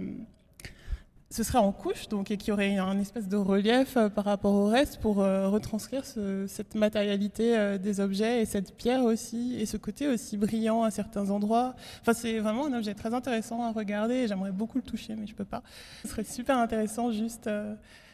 ce 1.30 1.42
serait 1.42 1.58
en 1.58 1.72
couche, 1.72 2.08
donc, 2.08 2.30
et 2.30 2.38
qu'il 2.38 2.48
y 2.48 2.52
aurait 2.52 2.78
un 2.78 2.98
espèce 2.98 3.28
de 3.28 3.36
relief 3.36 3.98
euh, 3.98 4.08
par 4.08 4.24
rapport 4.24 4.54
au 4.54 4.66
reste 4.66 4.98
pour 4.98 5.20
euh, 5.20 5.48
retranscrire 5.48 6.04
cette 6.46 6.74
matérialité 6.74 7.56
euh, 7.56 7.76
des 7.76 8.00
objets 8.00 8.40
et 8.40 8.46
cette 8.46 8.74
pierre 8.74 9.04
aussi, 9.04 9.56
et 9.60 9.66
ce 9.66 9.76
côté 9.76 10.08
aussi 10.08 10.38
brillant 10.38 10.84
à 10.84 10.90
certains 10.90 11.28
endroits. 11.28 11.74
Enfin, 12.00 12.14
c'est 12.14 12.38
vraiment 12.38 12.66
un 12.66 12.72
objet 12.72 12.94
très 12.94 13.12
intéressant 13.12 13.62
à 13.62 13.72
regarder, 13.72 14.26
j'aimerais 14.26 14.52
beaucoup 14.52 14.78
le 14.78 14.84
toucher, 14.84 15.16
mais 15.16 15.26
je 15.26 15.34
peux 15.34 15.44
pas. 15.44 15.62
Ce 16.02 16.08
serait 16.08 16.24
super 16.24 16.56
intéressant 16.56 17.10
juste 17.12 17.50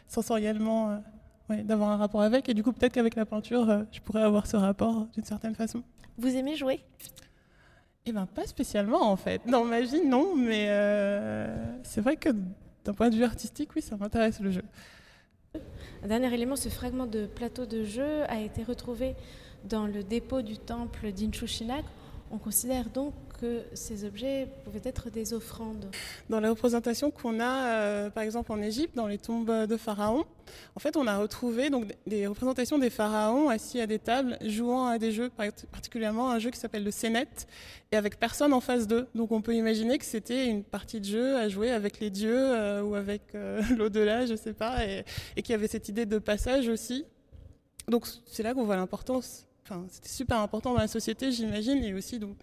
sensoriellement 0.09 1.01
d'avoir 1.49 1.91
un 1.91 1.97
rapport 1.97 2.23
avec, 2.23 2.49
et 2.49 2.55
du 2.55 2.65
coup, 2.65 2.73
peut-être 2.73 2.95
qu'avec 2.95 3.15
la 3.15 3.27
peinture, 3.27 3.85
je 3.93 4.01
pourrais 4.01 4.23
avoir 4.23 4.49
ce 4.49 4.57
rapport 4.57 5.07
d'une 5.15 5.25
certaine 5.25 5.55
façon. 5.55 5.85
Vous 6.19 6.35
aimez 6.35 6.57
jouer? 6.57 6.81
Eh 8.07 8.13
ben, 8.13 8.27
pas 8.27 8.47
spécialement 8.47 9.11
en 9.11 9.17
fait. 9.17 9.41
Dans 9.47 9.65
ma 9.65 9.81
vie, 9.81 10.05
non, 10.05 10.35
mais 10.35 10.67
c'est 11.85 12.01
vrai 12.01 12.17
que 12.17 12.31
d'un 12.85 12.93
point 12.93 13.11
de 13.11 13.17
vue 13.17 13.25
artistique, 13.25 13.71
oui, 13.75 13.83
ça 13.83 13.97
m'intéresse 13.97 14.41
le 14.41 14.51
jeu. 14.51 14.65
Un 16.03 16.09
dernier 16.09 16.33
élément, 16.35 16.57
ce 16.57 16.69
fragment 16.69 17.07
de 17.07 17.27
plateau 17.27 17.65
de 17.65 17.85
jeu 17.85 18.25
a 18.29 18.41
été 18.41 18.63
retrouvé 18.63 19.15
dans 19.65 19.87
le 19.87 20.03
dépôt 20.03 20.43
du 20.43 20.59
temple 20.59 21.13
d'Inshushinak. 21.13 21.85
On 22.31 22.39
considère 22.39 22.91
donc 22.91 23.15
que 23.41 23.63
ces 23.75 24.05
objets 24.05 24.49
pouvaient 24.65 24.81
être 24.85 25.11
des 25.11 25.35
offrandes. 25.35 25.91
Dans 26.29 26.41
la 26.41 26.51
représentation 26.51 27.11
qu'on 27.11 27.41
a, 27.41 27.67
euh, 27.67 28.11
par 28.11 28.23
exemple 28.23 28.53
en 28.53 28.61
Égypte, 28.61 28.97
dans 28.97 29.07
les 29.07 29.19
tombes 29.19 29.67
de 29.67 29.77
pharaons, 29.77 30.25
en 30.77 30.81
fait, 30.81 30.97
on 30.97 31.07
a 31.07 31.17
retrouvé 31.19 31.71
donc 31.71 31.93
des 32.07 32.27
représentations 32.27 32.79
des 32.79 32.91
pharaons 32.91 33.49
assis 33.49 33.81
à 33.81 33.87
des 33.87 33.99
tables, 33.99 34.37
jouant 34.43 34.87
à 34.87 34.99
des 34.99 35.13
jeux, 35.13 35.31
particulièrement 35.73 36.31
un 36.31 36.39
jeu 36.39 36.51
qui 36.51 36.59
s'appelle 36.59 36.85
le 36.85 36.91
Sénet, 36.91 37.29
et 37.93 37.97
avec 37.97 38.19
personne 38.19 38.53
en 38.53 38.61
face 38.61 38.87
d'eux. 38.87 39.07
Donc, 39.15 39.33
on 39.33 39.43
peut 39.43 39.55
imaginer 39.55 39.99
que 39.99 40.05
c'était 40.05 40.47
une 40.47 40.65
partie 40.65 41.01
de 41.01 41.07
jeu 41.07 41.37
à 41.37 41.49
jouer 41.49 41.71
avec 41.71 42.01
les 42.01 42.11
dieux 42.11 42.37
euh, 42.37 42.83
ou 42.83 42.95
avec 42.95 43.23
euh, 43.35 43.63
l'au-delà, 43.77 44.27
je 44.27 44.35
sais 44.35 44.55
pas, 44.55 44.85
et, 44.85 45.05
et 45.37 45.43
qu'il 45.43 45.53
y 45.53 45.57
avait 45.57 45.69
cette 45.69 45.89
idée 45.89 46.07
de 46.07 46.19
passage 46.19 46.69
aussi. 46.69 47.05
Donc, 47.89 48.07
c'est 48.27 48.43
là 48.43 48.55
qu'on 48.55 48.65
voit 48.65 48.77
l'importance. 48.77 49.47
Enfin, 49.65 49.85
c'était 49.91 50.09
super 50.09 50.39
important 50.41 50.75
dans 50.75 50.81
la 50.81 50.89
société, 50.89 51.33
j'imagine, 51.33 51.83
et 51.85 51.95
aussi 51.95 52.19
donc 52.19 52.37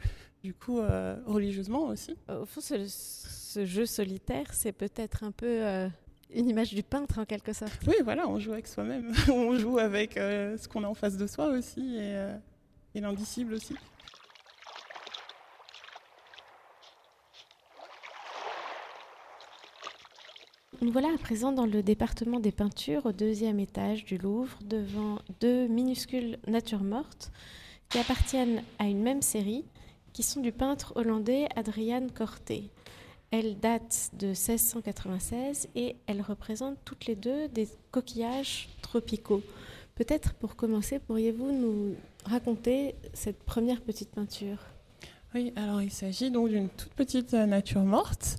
du 0.43 0.53
coup, 0.53 0.79
euh, 0.79 1.15
religieusement 1.25 1.83
aussi. 1.87 2.15
Au 2.29 2.45
fond, 2.45 2.61
ce, 2.61 3.65
jeu 3.65 3.85
solitaire, 3.85 4.53
c'est 4.53 4.71
peut-être 4.71 5.23
un 5.23 5.31
peu 5.31 5.45
euh, 5.45 5.87
une 6.33 6.49
image 6.49 6.73
du 6.73 6.83
peintre 6.83 7.19
en 7.19 7.25
quelque 7.25 7.53
sorte. 7.53 7.79
Oui, 7.85 7.95
voilà, 8.03 8.27
on 8.27 8.39
joue 8.39 8.53
avec 8.53 8.67
soi-même. 8.67 9.13
on 9.29 9.57
joue 9.57 9.77
avec 9.77 10.17
euh, 10.17 10.57
ce 10.57 10.67
qu'on 10.67 10.83
a 10.83 10.87
en 10.87 10.93
face 10.93 11.17
de 11.17 11.27
soi 11.27 11.47
aussi 11.47 11.97
et, 11.97 12.27
et 12.95 13.01
l'indicible 13.01 13.53
aussi. 13.53 13.75
Nous 20.81 20.91
voilà 20.91 21.09
à 21.13 21.17
présent 21.19 21.51
dans 21.51 21.67
le 21.67 21.83
département 21.83 22.39
des 22.39 22.51
peintures 22.51 23.05
au 23.05 23.11
deuxième 23.11 23.59
étage 23.59 24.03
du 24.03 24.17
Louvre 24.17 24.57
devant 24.63 25.19
deux 25.39 25.67
minuscules 25.67 26.39
natures 26.47 26.83
mortes 26.83 27.31
qui 27.89 27.99
appartiennent 27.99 28.63
à 28.79 28.85
une 28.85 29.03
même 29.03 29.21
série 29.21 29.63
qui 30.13 30.23
sont 30.23 30.41
du 30.41 30.51
peintre 30.51 30.93
hollandais 30.95 31.47
Adriaan 31.55 32.07
Corté. 32.13 32.69
Elles 33.31 33.57
datent 33.57 34.11
de 34.13 34.27
1696 34.27 35.69
et 35.75 35.95
elles 36.07 36.21
représentent 36.21 36.79
toutes 36.83 37.05
les 37.05 37.15
deux 37.15 37.47
des 37.47 37.69
coquillages 37.91 38.69
tropicaux. 38.81 39.41
Peut-être 39.95 40.33
pour 40.33 40.55
commencer, 40.55 40.99
pourriez-vous 40.99 41.51
nous 41.51 41.95
raconter 42.25 42.95
cette 43.13 43.43
première 43.43 43.81
petite 43.81 44.09
peinture? 44.09 44.57
Oui, 45.33 45.53
alors 45.55 45.81
il 45.81 45.91
s'agit 45.91 46.29
donc 46.29 46.49
d'une 46.49 46.67
toute 46.67 46.93
petite 46.93 47.33
nature 47.33 47.83
morte, 47.83 48.37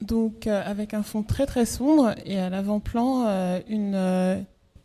donc 0.00 0.46
euh, 0.46 0.62
avec 0.64 0.92
un 0.92 1.04
fond 1.04 1.22
très 1.22 1.46
très 1.46 1.66
sombre 1.66 2.14
et 2.24 2.38
à 2.38 2.50
l'avant-plan 2.50 3.26
euh, 3.26 3.60
une 3.68 3.94
euh, 3.94 4.40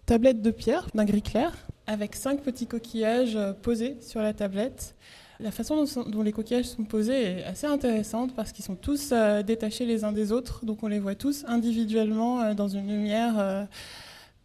tablette 0.05 0.43
de 0.43 0.51
pierre 0.51 0.88
d'un 0.93 1.05
gris 1.05 1.24
clair 1.24 1.51
avec 1.88 2.15
cinq 2.15 2.41
petits 2.41 2.67
coquillages 2.67 3.38
posés 3.62 3.97
sur 4.01 4.21
la 4.21 4.33
tablette. 4.33 4.95
La 5.39 5.51
façon 5.51 5.86
dont, 6.08 6.22
les 6.22 6.32
coquillages 6.32 6.65
sont 6.65 6.86
posés 6.86 7.39
est 7.39 7.44
assez 7.44 7.68
intéressante 7.68 8.34
parce 8.36 8.54
qu'ils 8.54 8.63
sont 8.63 8.75
tous 8.75 9.10
euh, 9.12 9.44
détachés 9.44 9.86
les 9.86 10.06
uns 10.06 10.13
des 10.13 10.32
autres, 10.32 10.65
donc 10.65 10.82
on 10.82 10.88
les 10.88 11.00
voit 11.00 11.15
tous 11.15 11.44
individuellement 11.48 12.42
euh, 12.42 12.54
dans 12.54 12.70
une 12.70 12.88
lumière 12.88 13.38
euh, 13.38 13.65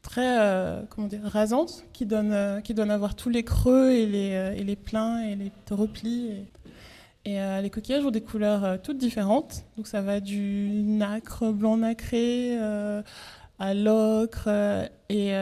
très 0.03 0.37
comment 0.89 1.07
dire, 1.07 1.21
rasante 1.23 1.85
qui 1.93 2.07
donne, 2.07 2.63
qui 2.65 2.75
donne 2.75 2.91
à 2.91 2.99
voir 2.99 3.15
tous 3.15 3.29
les 3.29 3.45
creux 3.45 3.91
et 3.91 4.07
les, 4.07 4.55
et 4.57 4.65
les 4.65 4.77
pleins 4.77 5.23
et 5.23 5.37
les 5.37 5.53
replis. 5.71 6.31
Et, 7.27 7.35
et 7.35 7.61
les 7.61 7.69
coquillages 7.69 8.05
ont 8.07 8.11
des 8.11 8.23
couleurs 8.23 8.81
toutes 8.81 8.97
différentes, 8.97 9.65
donc 9.77 9.87
ça 9.87 10.01
va 10.01 10.21
du 10.21 10.71
nacre 10.83 11.53
blanc 11.53 11.77
nacré 11.77 12.57
à 13.59 13.75
l'ocre. 13.75 14.49
et 15.11 15.35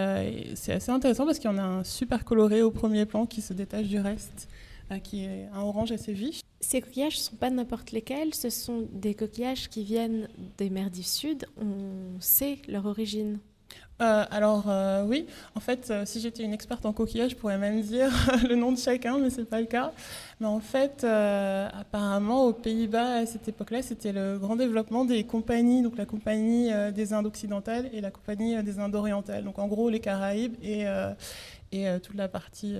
c'est 0.56 0.72
assez 0.72 0.90
intéressant 0.90 1.24
parce 1.24 1.38
qu'il 1.38 1.48
y 1.48 1.54
en 1.54 1.58
a 1.58 1.62
un 1.62 1.84
super 1.84 2.24
coloré 2.24 2.60
au 2.60 2.72
premier 2.72 3.06
plan 3.06 3.26
qui 3.26 3.40
se 3.40 3.52
détache 3.52 3.86
du 3.86 4.00
reste. 4.00 4.48
Euh, 4.90 4.98
qui 4.98 5.24
est 5.24 5.48
un 5.52 5.60
orange 5.60 5.92
assez 5.92 6.14
vif. 6.14 6.40
Ces 6.60 6.80
coquillages 6.80 7.16
ne 7.16 7.20
sont 7.20 7.36
pas 7.36 7.50
n'importe 7.50 7.92
lesquels, 7.92 8.34
ce 8.34 8.48
sont 8.48 8.88
des 8.90 9.14
coquillages 9.14 9.68
qui 9.68 9.84
viennent 9.84 10.28
des 10.56 10.70
mers 10.70 10.90
du 10.90 11.02
Sud. 11.02 11.44
On 11.60 12.18
sait 12.20 12.58
leur 12.68 12.86
origine. 12.86 13.38
Euh, 14.00 14.24
alors 14.30 14.64
euh, 14.68 15.04
oui, 15.04 15.26
en 15.54 15.60
fait, 15.60 15.92
si 16.06 16.20
j'étais 16.20 16.42
une 16.42 16.54
experte 16.54 16.86
en 16.86 16.94
coquillages, 16.94 17.32
je 17.32 17.36
pourrais 17.36 17.58
même 17.58 17.82
dire 17.82 18.10
le 18.48 18.54
nom 18.54 18.72
de 18.72 18.78
chacun, 18.78 19.18
mais 19.18 19.28
c'est 19.28 19.44
pas 19.44 19.60
le 19.60 19.66
cas. 19.66 19.92
Mais 20.40 20.46
en 20.46 20.60
fait, 20.60 21.04
apparemment, 21.04 22.46
aux 22.46 22.54
Pays-Bas 22.54 23.16
à 23.16 23.26
cette 23.26 23.46
époque-là, 23.46 23.82
c'était 23.82 24.12
le 24.12 24.38
grand 24.38 24.56
développement 24.56 25.04
des 25.04 25.24
compagnies, 25.24 25.82
donc 25.82 25.98
la 25.98 26.06
compagnie 26.06 26.70
des 26.94 27.12
Indes 27.12 27.26
occidentales 27.26 27.90
et 27.92 28.00
la 28.00 28.10
compagnie 28.10 28.62
des 28.62 28.78
Indes 28.78 28.94
orientales. 28.94 29.44
Donc 29.44 29.58
en 29.58 29.68
gros, 29.68 29.90
les 29.90 30.00
Caraïbes 30.00 30.54
et, 30.62 30.86
et 31.72 31.86
toute 32.00 32.16
la 32.16 32.28
partie 32.28 32.74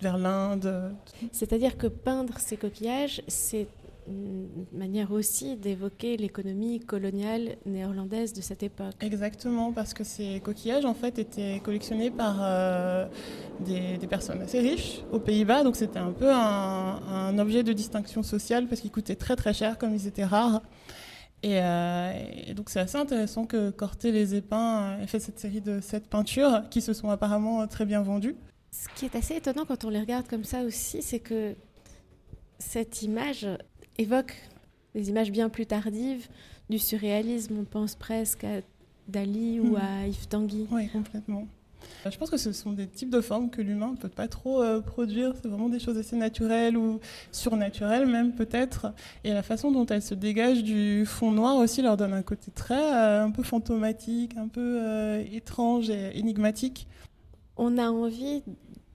vers 0.00 0.18
l'Inde. 0.18 0.94
C'est-à-dire 1.32 1.76
que 1.76 1.86
peindre 1.86 2.38
ces 2.38 2.56
coquillages, 2.56 3.22
c'est 3.28 3.68
une 4.08 4.66
manière 4.72 5.12
aussi 5.12 5.56
d'évoquer 5.56 6.16
l'économie 6.16 6.80
coloniale 6.80 7.56
néerlandaise 7.66 8.32
de 8.32 8.40
cette 8.40 8.62
époque. 8.62 8.94
Exactement, 9.00 9.72
parce 9.72 9.94
que 9.94 10.04
ces 10.04 10.40
coquillages 10.40 10.84
en 10.84 10.94
fait 10.94 11.18
étaient 11.18 11.60
collectionnés 11.62 12.10
par 12.10 12.38
euh, 12.40 13.06
des, 13.60 13.98
personnes 14.06 14.40
assez 14.42 14.60
riches 14.60 15.02
aux 15.12 15.18
Pays-Bas, 15.18 15.64
donc 15.64 15.76
c'était 15.76 15.98
un 15.98 16.12
peu 16.12 16.30
un, 16.32 17.36
objet 17.38 17.62
de 17.62 17.72
distinction 17.72 18.22
sociale 18.22 18.66
parce 18.68 18.80
qu'ils 18.80 18.92
coûtaient 18.92 19.16
très 19.16 19.36
très 19.36 19.52
cher 19.52 19.78
comme 19.78 19.94
ils 19.94 20.06
étaient 20.06 20.24
rares. 20.24 20.62
Et, 21.42 21.60
euh, 21.60 22.12
et 22.46 22.54
donc 22.54 22.70
c'est 22.70 22.80
assez 22.80 22.96
intéressant 22.96 23.44
que 23.44 23.70
Corté 23.70 24.10
les 24.10 24.34
Épins 24.34 24.98
ait 25.00 25.06
fait 25.06 25.20
cette 25.20 25.38
série 25.38 25.60
de 25.60 25.80
sept 25.80 26.08
peintures 26.08 26.62
qui 26.70 26.80
se 26.80 26.92
sont 26.92 27.10
apparemment 27.10 27.66
très 27.66 27.84
bien 27.84 28.02
vendues. 28.02 28.36
Ce 28.70 28.88
qui 28.94 29.06
est 29.06 29.16
assez 29.16 29.36
étonnant 29.36 29.64
quand 29.64 29.84
on 29.84 29.90
les 29.90 30.00
regarde 30.00 30.26
comme 30.28 30.44
ça 30.44 30.62
aussi, 30.62 31.02
c'est 31.02 31.20
que 31.20 31.54
cette 32.58 33.02
image 33.02 33.46
évoque 33.98 34.34
des 34.94 35.08
images 35.08 35.30
bien 35.30 35.48
plus 35.48 35.66
tardives 35.66 36.28
du 36.70 36.78
surréalisme. 36.78 37.58
On 37.60 37.64
pense 37.64 37.94
presque 37.94 38.44
à 38.44 38.60
Dali 39.08 39.60
ou 39.60 39.76
à 39.76 40.06
Yves 40.06 40.28
Tanguy. 40.28 40.66
Oui, 40.70 40.88
complètement. 40.88 41.46
Euh, 42.04 42.10
je 42.10 42.18
pense 42.18 42.30
que 42.30 42.36
ce 42.36 42.52
sont 42.52 42.72
des 42.72 42.86
types 42.86 43.10
de 43.10 43.20
formes 43.20 43.50
que 43.50 43.62
l'humain 43.62 43.92
ne 43.92 43.96
peut 43.96 44.08
pas 44.08 44.28
trop 44.28 44.62
euh, 44.62 44.80
produire. 44.80 45.34
C'est 45.40 45.48
vraiment 45.48 45.68
des 45.68 45.78
choses 45.78 45.98
assez 45.98 46.16
naturelles 46.16 46.76
ou 46.76 47.00
surnaturelles 47.32 48.06
même 48.06 48.32
peut-être. 48.32 48.92
Et 49.24 49.32
la 49.32 49.42
façon 49.42 49.70
dont 49.70 49.86
elles 49.86 50.02
se 50.02 50.14
dégagent 50.14 50.62
du 50.64 51.04
fond 51.06 51.32
noir 51.32 51.56
aussi 51.56 51.82
leur 51.82 51.96
donne 51.96 52.12
un 52.12 52.22
côté 52.22 52.50
très 52.50 52.94
euh, 52.94 53.24
un 53.24 53.30
peu 53.30 53.42
fantomatique, 53.42 54.36
un 54.36 54.48
peu 54.48 54.80
étrange 55.32 55.90
et 55.90 56.18
énigmatique. 56.18 56.86
On 57.56 57.78
a 57.78 57.90
envie 57.90 58.42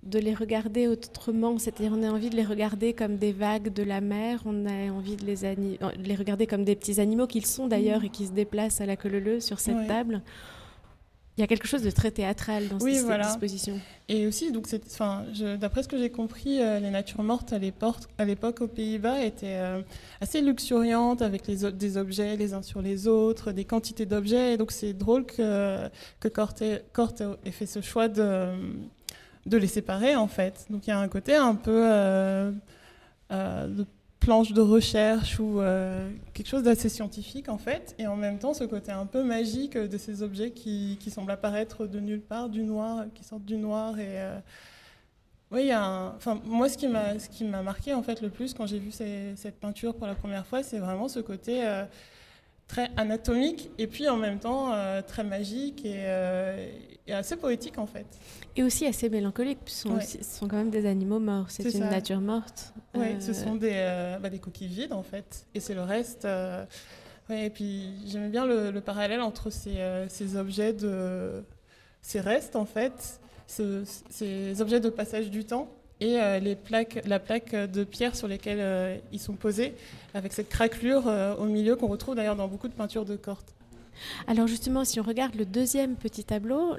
de 0.04 0.20
les 0.20 0.34
regarder 0.34 0.88
autrement, 0.88 1.58
c'est-à-dire 1.60 1.94
on 1.96 2.04
a 2.04 2.10
envie 2.10 2.30
de 2.30 2.36
les 2.36 2.46
regarder 2.46 2.94
comme 2.94 3.18
des 3.18 3.32
vagues 3.32 3.72
de 3.72 3.84
la 3.84 4.02
mer, 4.02 4.42
on 4.46 4.66
a 4.66 4.92
envie 4.92 5.16
de 5.16 5.26
les, 5.26 5.36
de 5.56 6.04
les 6.04 6.16
regarder 6.16 6.48
comme 6.48 6.64
des 6.64 6.76
petits 6.76 7.00
animaux 7.00 7.28
qu'ils 7.28 7.46
sont 7.46 7.68
d'ailleurs 7.68 8.02
mmh. 8.02 8.06
et 8.06 8.10
qui 8.10 8.26
se 8.26 8.32
déplacent 8.32 8.82
à 8.82 8.88
la 8.88 8.96
queue 8.96 9.10
leu 9.10 9.40
sur 9.40 9.60
cette 9.60 9.88
table. 9.88 10.22
Il 11.38 11.42
y 11.42 11.44
a 11.44 11.48
quelque 11.48 11.68
chose 11.68 11.82
de 11.82 11.92
très 11.92 12.12
théâtral 12.12 12.68
dans 12.68 12.80
cette 12.80 13.22
disposition. 13.22 13.80
Et 14.10 14.28
aussi, 14.28 14.52
donc, 14.52 14.68
d'après 15.60 15.84
ce 15.84 15.88
que 15.88 15.98
j'ai 15.98 16.10
compris, 16.10 16.62
euh, 16.62 16.80
les 16.80 16.90
natures 16.90 17.24
mortes 17.24 17.54
à 17.54 18.26
l'époque 18.26 18.62
aux 18.62 18.68
Pays-Bas 18.68 19.24
étaient 19.24 19.60
euh, 19.60 19.82
assez 20.20 20.42
luxuriantes 20.42 21.22
avec 21.22 21.48
les, 21.48 21.72
des 21.72 21.98
objets 21.98 22.36
les 22.36 22.54
uns 22.54 22.62
sur 22.62 22.82
les 22.82 23.08
autres, 23.08 23.54
des 23.54 23.64
quantités 23.64 24.06
d'objets. 24.06 24.54
Et 24.54 24.58
donc 24.58 24.72
c'est 24.72 24.94
drôle 24.94 25.26
que, 25.26 25.88
que 26.20 26.28
Corte, 26.28 26.62
ait 26.62 27.52
fait 27.52 27.66
ce 27.66 27.82
choix 27.82 28.10
de, 28.10 28.48
de 29.46 29.58
les 29.58 29.68
séparer 29.68 30.18
en 30.18 30.28
fait. 30.28 30.66
Donc 30.70 30.88
il 30.88 30.90
y 30.90 30.94
a 30.94 31.00
un 31.00 31.08
côté 31.08 31.36
un 31.36 31.56
peu 31.56 31.84
euh, 31.86 32.52
de 33.30 33.86
planche 34.22 34.54
de 34.54 34.62
recherche 34.62 35.40
ou 35.40 35.60
euh, 35.60 36.10
quelque 36.34 36.48
chose 36.48 36.64
d'assez 36.64 36.90
scientifique 36.90 37.50
en 37.50 37.58
fait, 37.58 37.96
et 37.98 38.06
en 38.06 38.16
même 38.16 38.38
temps 38.38 38.54
ce 38.54 38.64
côté 38.64 38.92
un 38.92 39.08
peu 39.08 39.24
magique 39.24 39.76
de 39.76 39.98
ces 39.98 40.22
objets 40.22 40.52
qui, 40.52 40.98
qui 41.02 41.10
semblent 41.10 41.32
apparaître 41.32 41.88
de 41.88 42.00
nulle 42.00 42.22
part, 42.22 42.48
du 42.48 42.62
noir, 42.64 43.06
qui 43.16 43.24
sortent 43.24 43.46
du 43.46 43.58
noir. 43.58 44.00
Et 44.00 44.22
euh, 44.22 44.38
oui, 45.50 45.66
y 45.66 45.72
a 45.72 46.14
moi 46.46 46.70
ce 46.70 46.78
qui 46.78 46.88
m'a 46.88 47.18
ce 47.18 47.30
qui 47.30 47.44
m'a 47.44 47.64
marqué 47.64 47.96
en 47.96 48.04
fait 48.04 48.22
le 48.22 48.30
plus 48.30 48.54
quand 48.54 48.68
j'ai 48.68 48.80
vu 48.80 48.92
cette 48.92 49.60
peinture 49.60 49.96
pour 49.96 50.06
la 50.06 50.16
première 50.16 50.46
fois, 50.46 50.62
c'est 50.62 50.80
vraiment 50.80 51.08
ce 51.08 51.20
côté 51.20 51.66
euh, 51.66 51.84
très 52.72 52.90
anatomique 52.96 53.70
et 53.78 53.86
puis 53.86 54.08
en 54.08 54.16
même 54.16 54.40
temps 54.40 54.72
euh, 54.72 55.02
très 55.02 55.26
magique 55.26 55.84
euh, 55.86 56.72
et, 57.06 57.14
assez 57.14 57.36
poétique 57.36 57.78
en 57.78 57.86
fait. 57.86 58.06
Et 58.56 58.64
aussi 58.64 58.86
assez 58.86 59.10
mélancolique, 59.10 59.60
puisque 59.66 59.90
ce 60.02 60.24
sont, 60.24 60.48
quand 60.48 60.56
même 60.56 60.70
des 60.70 60.86
animaux 60.86 61.20
morts, 61.20 61.48
c'est 61.50 61.70
une 61.70 61.90
nature 61.90 62.22
morte. 62.22 62.74
Oui, 62.96 63.18
ce 63.20 63.32
euh, 63.32 63.34
sont 63.34 63.56
des, 63.56 64.18
bah, 64.22 64.30
des, 64.30 64.40
coquilles 64.40 64.68
vides 64.68 64.94
en 64.94 65.04
fait, 65.04 65.46
et 65.54 65.60
c'est 65.60 65.74
le 65.74 65.84
reste. 65.84 66.26
Ouais, 67.30 67.46
et 67.46 67.50
puis 67.50 67.94
j'aime 68.08 68.32
bien 68.32 68.46
le, 68.46 68.80
parallèle 68.80 69.22
entre 69.22 69.50
ces, 69.50 69.78
ces, 70.08 70.38
objets 70.38 70.72
de. 70.72 71.44
ces 72.02 72.22
restes 72.22 72.56
en 72.56 72.66
fait, 72.66 73.20
ces 73.48 74.62
objets 74.62 74.80
de 74.80 74.90
passage 74.90 75.30
du 75.30 75.44
temps 75.44 75.70
et 76.02 76.20
euh, 76.20 76.40
les 76.40 76.56
plaques, 76.56 77.00
la 77.06 77.20
plaque 77.20 77.56
de 77.56 77.84
pierre 77.84 78.16
sur 78.16 78.28
lesquelles 78.28 78.60
euh, 78.60 78.98
ils 79.14 79.20
sont 79.20 79.36
posés, 79.36 79.76
avec 80.14 80.34
cette 80.34 80.50
craquelure 80.50 81.08
euh, 81.08 81.36
au 81.36 81.46
milieu 81.46 81.76
qu'on 81.76 81.88
retrouve 81.88 82.16
d'ailleurs 82.16 82.36
dans 82.36 82.48
beaucoup 82.48 82.68
de 82.68 82.74
peintures 82.74 83.06
de 83.06 83.16
Corte. 83.16 83.54
Alors 84.28 84.48
justement, 84.48 84.84
si 84.84 85.00
on 85.00 85.04
regarde 85.04 85.36
le 85.36 85.46
deuxième 85.46 85.96
petit 85.96 86.24
tableau, 86.24 86.76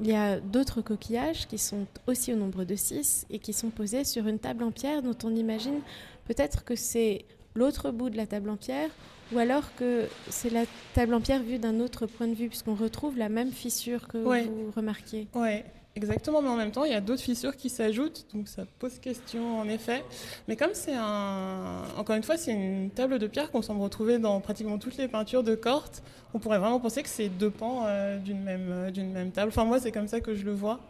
il 0.00 0.06
y 0.06 0.14
a 0.14 0.40
d'autres 0.40 0.80
coquillages 0.80 1.46
qui 1.46 1.58
sont 1.58 1.86
aussi 2.06 2.32
au 2.32 2.36
nombre 2.36 2.64
de 2.64 2.74
six 2.74 3.26
et 3.28 3.38
qui 3.38 3.52
sont 3.52 3.68
posés 3.68 4.04
sur 4.04 4.26
une 4.26 4.38
table 4.38 4.64
en 4.64 4.72
pierre 4.72 5.02
dont 5.02 5.16
on 5.24 5.36
imagine 5.36 5.80
peut-être 6.24 6.64
que 6.64 6.74
c'est 6.74 7.26
l'autre 7.54 7.90
bout 7.90 8.08
de 8.08 8.16
la 8.16 8.26
table 8.26 8.48
en 8.48 8.56
pierre 8.56 8.88
ou 9.32 9.38
alors 9.38 9.74
que 9.76 10.06
c'est 10.30 10.48
la 10.48 10.64
table 10.94 11.12
en 11.12 11.20
pierre 11.20 11.42
vue 11.42 11.58
d'un 11.58 11.80
autre 11.80 12.06
point 12.06 12.28
de 12.28 12.34
vue 12.34 12.48
puisqu'on 12.48 12.74
retrouve 12.74 13.18
la 13.18 13.28
même 13.28 13.52
fissure 13.52 14.08
que 14.08 14.16
vous 14.16 14.72
remarquiez. 14.74 15.28
Oui, 15.34 15.62
Exactement, 15.96 16.42
mais 16.42 16.48
en 16.48 16.56
même 16.56 16.72
temps, 16.72 16.84
il 16.84 16.90
y 16.90 16.94
a 16.94 17.00
d'autres 17.00 17.22
fissures 17.22 17.56
qui 17.56 17.70
s'ajoutent, 17.70 18.26
donc 18.34 18.48
ça 18.48 18.64
pose 18.80 18.98
question 18.98 19.60
en 19.60 19.68
effet. 19.68 20.02
Mais 20.48 20.56
comme 20.56 20.74
c'est 20.74 20.94
un, 20.96 21.82
encore 21.96 22.16
une 22.16 22.24
fois, 22.24 22.36
c'est 22.36 22.50
une 22.50 22.90
table 22.90 23.20
de 23.20 23.28
pierre 23.28 23.52
qu'on 23.52 23.62
semble 23.62 23.80
retrouver 23.80 24.18
dans 24.18 24.40
pratiquement 24.40 24.78
toutes 24.78 24.96
les 24.96 25.06
peintures 25.06 25.44
de 25.44 25.54
Corte, 25.54 26.02
on 26.34 26.40
pourrait 26.40 26.58
vraiment 26.58 26.80
penser 26.80 27.04
que 27.04 27.08
c'est 27.08 27.28
deux 27.28 27.50
pans 27.50 27.84
euh, 27.86 28.18
d'une 28.18 28.42
même, 28.42 28.66
euh, 28.72 28.90
d'une 28.90 29.12
même 29.12 29.30
table. 29.30 29.50
Enfin, 29.50 29.64
moi, 29.64 29.78
c'est 29.78 29.92
comme 29.92 30.08
ça 30.08 30.20
que 30.20 30.34
je 30.34 30.44
le 30.44 30.52
vois. 30.52 30.80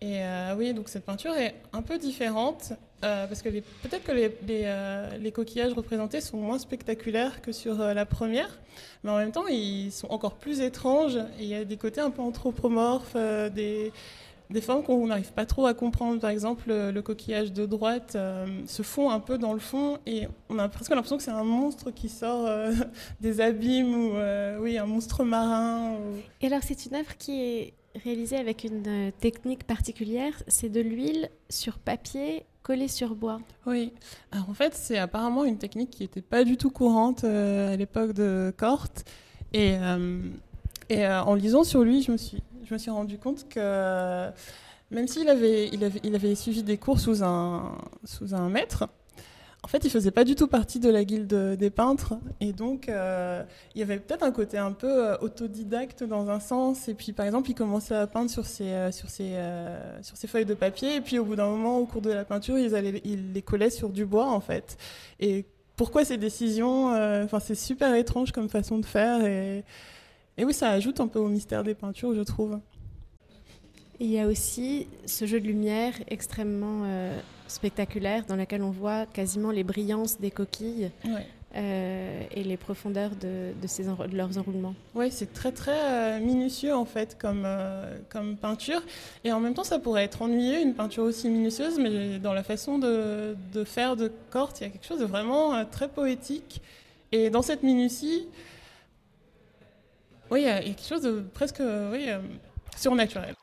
Et 0.00 0.22
euh, 0.22 0.54
oui, 0.56 0.74
donc 0.74 0.88
cette 0.88 1.04
peinture 1.04 1.34
est 1.34 1.54
un 1.72 1.82
peu 1.82 1.98
différente 1.98 2.72
parce 3.00 3.40
que 3.40 3.48
peut-être 3.48 4.02
que 4.02 4.10
les, 4.10 4.32
les, 5.20 5.30
coquillages 5.30 5.74
représentés 5.74 6.20
sont 6.20 6.38
moins 6.38 6.58
spectaculaires 6.58 7.40
que 7.40 7.52
sur 7.52 7.76
la 7.76 8.04
première, 8.04 8.58
mais 9.04 9.10
en 9.10 9.16
même 9.18 9.30
temps 9.30 9.46
ils 9.46 9.92
sont 9.92 10.08
encore 10.08 10.34
plus 10.34 10.60
étranges. 10.60 11.16
Il 11.38 11.44
y 11.44 11.54
a 11.54 11.64
des 11.64 11.76
côtés 11.76 12.00
un 12.00 12.10
peu 12.10 12.20
anthropomorphes, 12.20 13.14
des 13.54 13.92
formes 14.60 14.82
qu'on 14.82 15.06
n'arrive 15.06 15.32
pas 15.34 15.46
trop 15.46 15.66
à 15.66 15.74
comprendre. 15.74 16.20
Par 16.20 16.30
exemple, 16.30 16.64
le, 16.66 17.00
coquillage 17.00 17.52
de 17.52 17.64
droite 17.64 18.16
se 18.66 18.82
fond 18.82 19.10
un 19.10 19.20
peu 19.20 19.38
dans 19.38 19.52
le 19.52 19.60
fond 19.60 19.98
et 20.04 20.26
on 20.48 20.58
a 20.58 20.68
presque 20.68 20.90
l'impression 20.90 21.16
que 21.16 21.22
c'est 21.22 21.30
un 21.30 21.44
monstre 21.44 21.92
qui 21.92 22.08
sort 22.08 22.50
des 23.20 23.40
abîmes 23.40 23.94
ou 23.94 24.14
oui, 24.62 24.78
un 24.78 24.86
monstre 24.86 25.22
marin. 25.22 25.96
Et 26.40 26.48
alors 26.48 26.64
c'est 26.64 26.86
une 26.86 26.96
œuvre 26.96 27.16
qui 27.16 27.40
est 27.40 27.74
réalisé 28.04 28.36
avec 28.36 28.64
une 28.64 28.82
euh, 28.86 29.10
technique 29.20 29.64
particulière, 29.64 30.32
c'est 30.48 30.68
de 30.68 30.80
l'huile 30.80 31.30
sur 31.48 31.78
papier 31.78 32.44
collée 32.62 32.88
sur 32.88 33.14
bois. 33.14 33.40
Oui, 33.66 33.92
en 34.32 34.52
fait 34.52 34.74
c'est 34.74 34.98
apparemment 34.98 35.44
une 35.44 35.58
technique 35.58 35.90
qui 35.90 36.02
n'était 36.02 36.22
pas 36.22 36.42
du 36.44 36.56
tout 36.56 36.70
courante 36.70 37.22
euh, 37.24 37.72
à 37.72 37.76
l'époque 37.76 38.12
de 38.12 38.52
Corte. 38.56 39.04
Et, 39.52 39.76
euh, 39.78 40.20
en 40.90 41.34
lisant 41.34 41.64
sur 41.64 41.82
lui, 41.82 42.02
je 42.02 42.12
me 42.12 42.16
suis, 42.16 42.42
je 42.64 42.74
me 42.74 42.78
suis 42.78 42.90
rendu 42.90 43.18
compte 43.18 43.48
que 43.48 44.28
même 44.90 45.08
s'il 45.08 45.28
avait, 45.28 45.68
il 45.72 45.84
avait, 45.84 46.00
il 46.04 46.14
avait 46.14 46.34
suivi 46.34 46.62
des 46.62 46.76
cours 46.76 47.00
sous 47.00 47.24
un, 47.24 47.76
sous 48.04 48.34
un 48.34 48.48
maître, 48.48 48.88
en 49.66 49.68
fait, 49.68 49.84
il 49.84 49.90
faisait 49.90 50.12
pas 50.12 50.22
du 50.22 50.36
tout 50.36 50.46
partie 50.46 50.78
de 50.78 50.88
la 50.88 51.02
guilde 51.04 51.56
des 51.56 51.70
peintres, 51.70 52.14
et 52.40 52.52
donc 52.52 52.88
euh, 52.88 53.42
il 53.74 53.80
y 53.80 53.82
avait 53.82 53.98
peut-être 53.98 54.22
un 54.22 54.30
côté 54.30 54.58
un 54.58 54.70
peu 54.70 55.08
euh, 55.08 55.18
autodidacte 55.18 56.04
dans 56.04 56.30
un 56.30 56.38
sens. 56.38 56.86
Et 56.86 56.94
puis, 56.94 57.10
par 57.10 57.26
exemple, 57.26 57.50
il 57.50 57.54
commençait 57.54 57.96
à 57.96 58.06
peindre 58.06 58.30
sur 58.30 58.46
ses, 58.46 58.68
euh, 58.68 58.92
sur 58.92 59.10
ses, 59.10 60.28
feuilles 60.28 60.44
de 60.44 60.54
papier, 60.54 60.94
et 60.94 61.00
puis 61.00 61.18
au 61.18 61.24
bout 61.24 61.34
d'un 61.34 61.48
moment, 61.48 61.78
au 61.78 61.84
cours 61.84 62.00
de 62.00 62.12
la 62.12 62.24
peinture, 62.24 62.56
il 62.56 63.32
les 63.32 63.42
collaient 63.42 63.70
sur 63.70 63.88
du 63.88 64.06
bois, 64.06 64.28
en 64.28 64.38
fait. 64.38 64.76
Et 65.18 65.44
pourquoi 65.74 66.04
ces 66.04 66.16
décisions 66.16 66.92
Enfin, 67.24 67.40
c'est 67.40 67.56
super 67.56 67.92
étrange 67.96 68.30
comme 68.30 68.48
façon 68.48 68.78
de 68.78 68.86
faire, 68.86 69.24
et 69.24 69.64
oui, 70.44 70.54
ça 70.54 70.70
ajoute 70.70 71.00
un 71.00 71.08
peu 71.08 71.18
au 71.18 71.26
mystère 71.26 71.64
des 71.64 71.74
peintures, 71.74 72.14
je 72.14 72.22
trouve. 72.22 72.60
Il 73.98 74.12
y 74.12 74.20
a 74.20 74.28
aussi 74.28 74.86
ce 75.06 75.26
jeu 75.26 75.40
de 75.40 75.46
lumière 75.48 75.94
extrêmement 76.06 76.84
spectaculaire 77.48 78.24
dans 78.26 78.36
laquelle 78.36 78.62
on 78.62 78.70
voit 78.70 79.06
quasiment 79.06 79.50
les 79.50 79.64
brillances 79.64 80.18
des 80.20 80.30
coquilles 80.30 80.90
euh, 81.56 82.22
et 82.32 82.44
les 82.44 82.56
profondeurs 82.58 83.12
de, 83.16 83.52
ces 83.66 83.84
leurs 84.12 84.36
enroulements. 84.36 84.74
Oui, 84.94 85.10
c'est 85.10 85.32
très 85.32 85.52
très 85.52 85.78
euh, 85.78 86.20
minutieux 86.20 86.74
en 86.74 86.84
fait 86.84 87.16
comme, 87.18 87.44
euh, 87.46 87.96
comme 88.10 88.36
peinture. 88.36 88.82
Et 89.24 89.32
en 89.32 89.40
même 89.40 89.54
temps, 89.54 89.64
ça 89.64 89.78
pourrait 89.78 90.04
être 90.04 90.20
ennuyeux, 90.20 90.60
une 90.60 90.74
peinture 90.74 91.04
aussi 91.04 91.30
minutieuse, 91.30 91.78
mais 91.78 92.18
dans 92.18 92.34
la 92.34 92.42
façon 92.42 92.78
de, 92.78 93.36
de 93.54 93.64
faire 93.64 93.96
de 93.96 94.12
Corte, 94.30 94.60
il 94.60 94.64
y 94.64 94.66
a 94.66 94.70
quelque 94.70 94.86
chose 94.86 95.00
de 95.00 95.06
vraiment 95.06 95.64
très 95.64 95.88
poétique. 95.88 96.60
Et 97.12 97.30
dans 97.30 97.42
cette 97.42 97.62
minutie, 97.62 98.26
oui, 100.30 100.42
il 100.42 100.46
y 100.46 100.50
a 100.50 100.60
quelque 100.60 100.86
chose 100.86 101.02
de 101.02 101.24
presque 101.32 101.62
oui, 101.92 102.08
surnaturel. 102.76 103.34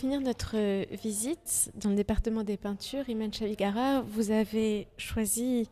Finir 0.00 0.22
notre 0.22 0.52
euh, 0.54 0.86
visite 1.02 1.70
dans 1.74 1.90
le 1.90 1.94
département 1.94 2.42
des 2.42 2.56
peintures, 2.56 3.06
Iman 3.10 3.30
Chavigara, 3.30 4.00
vous 4.00 4.30
avez 4.30 4.88
choisi 4.96 5.68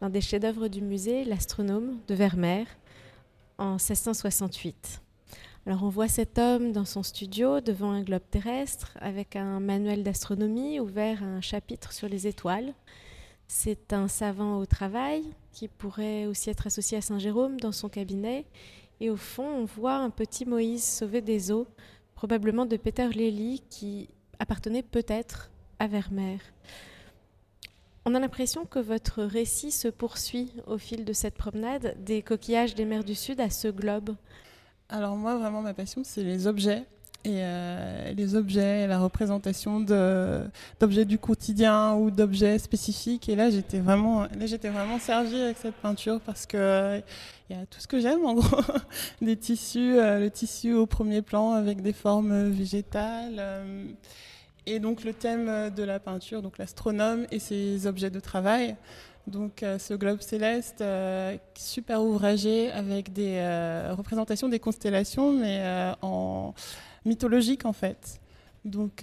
l'un 0.00 0.08
des 0.08 0.22
chefs-d'œuvre 0.22 0.68
du 0.68 0.80
musée, 0.80 1.26
L'Astronome 1.26 1.98
de 2.08 2.14
Vermeer, 2.14 2.64
en 3.58 3.72
1668. 3.72 5.02
Alors 5.66 5.82
on 5.82 5.90
voit 5.90 6.08
cet 6.08 6.38
homme 6.38 6.72
dans 6.72 6.86
son 6.86 7.02
studio 7.02 7.60
devant 7.60 7.90
un 7.90 8.00
globe 8.00 8.22
terrestre 8.30 8.96
avec 8.98 9.36
un 9.36 9.60
manuel 9.60 10.04
d'astronomie 10.04 10.80
ouvert 10.80 11.22
à 11.22 11.26
un 11.26 11.42
chapitre 11.42 11.92
sur 11.92 12.08
les 12.08 12.26
étoiles. 12.26 12.72
C'est 13.46 13.92
un 13.92 14.08
savant 14.08 14.56
au 14.56 14.64
travail 14.64 15.22
qui 15.52 15.68
pourrait 15.68 16.24
aussi 16.24 16.48
être 16.48 16.66
associé 16.66 16.96
à 16.96 17.02
Saint 17.02 17.18
Jérôme 17.18 17.60
dans 17.60 17.72
son 17.72 17.90
cabinet. 17.90 18.46
Et 19.00 19.10
au 19.10 19.16
fond, 19.16 19.44
on 19.46 19.64
voit 19.66 19.96
un 19.96 20.08
petit 20.08 20.46
Moïse 20.46 20.82
sauvé 20.82 21.20
des 21.20 21.50
eaux 21.50 21.66
probablement 22.20 22.66
de 22.66 22.76
Peter 22.76 23.08
Lely, 23.08 23.62
qui 23.70 24.10
appartenait 24.38 24.82
peut-être 24.82 25.50
à 25.78 25.86
Vermeer. 25.86 26.36
On 28.04 28.14
a 28.14 28.20
l'impression 28.20 28.66
que 28.66 28.78
votre 28.78 29.22
récit 29.22 29.70
se 29.70 29.88
poursuit 29.88 30.52
au 30.66 30.76
fil 30.76 31.06
de 31.06 31.14
cette 31.14 31.34
promenade 31.34 31.96
des 32.04 32.20
coquillages 32.20 32.74
des 32.74 32.84
mers 32.84 33.04
du 33.04 33.14
Sud 33.14 33.40
à 33.40 33.48
ce 33.48 33.68
globe. 33.68 34.14
Alors 34.90 35.16
moi, 35.16 35.38
vraiment, 35.38 35.62
ma 35.62 35.72
passion, 35.72 36.02
c'est 36.04 36.22
les 36.22 36.46
objets. 36.46 36.84
Et 37.24 37.42
les 38.14 38.34
objets, 38.34 38.86
la 38.86 38.98
représentation 38.98 39.80
d'objets 39.80 41.04
du 41.04 41.18
quotidien 41.18 41.94
ou 41.94 42.10
d'objets 42.10 42.58
spécifiques. 42.58 43.28
Et 43.28 43.36
là, 43.36 43.50
j'étais 43.50 43.78
vraiment, 43.78 44.26
j'étais 44.40 44.70
vraiment 44.70 44.98
servie 44.98 45.40
avec 45.40 45.58
cette 45.58 45.74
peinture 45.74 46.20
parce 46.20 46.46
que 46.46 47.02
il 47.48 47.56
y 47.56 47.60
a 47.60 47.66
tout 47.66 47.80
ce 47.80 47.86
que 47.86 48.00
j'aime 48.00 48.24
en 48.24 48.34
gros, 48.34 48.62
des 49.22 49.36
tissus, 49.36 49.96
le 49.96 50.28
tissu 50.28 50.72
au 50.72 50.86
premier 50.86 51.20
plan 51.20 51.52
avec 51.52 51.82
des 51.82 51.92
formes 51.92 52.48
végétales. 52.48 53.42
Et 54.66 54.78
donc 54.78 55.04
le 55.04 55.12
thème 55.12 55.70
de 55.74 55.82
la 55.82 55.98
peinture, 55.98 56.42
donc 56.42 56.58
l'astronome 56.58 57.26
et 57.30 57.38
ses 57.38 57.86
objets 57.86 58.10
de 58.10 58.20
travail. 58.20 58.76
Donc 59.26 59.62
euh, 59.62 59.78
ce 59.78 59.94
globe 59.94 60.20
céleste, 60.20 60.80
euh, 60.80 61.36
super 61.56 62.02
ouvragé 62.02 62.70
avec 62.72 63.12
des 63.12 63.36
euh, 63.36 63.94
représentations 63.96 64.48
des 64.48 64.58
constellations, 64.58 65.32
mais 65.32 65.62
en 66.02 66.54
mythologique 67.04 67.64
en 67.64 67.72
fait. 67.72 68.20
Donc 68.64 69.00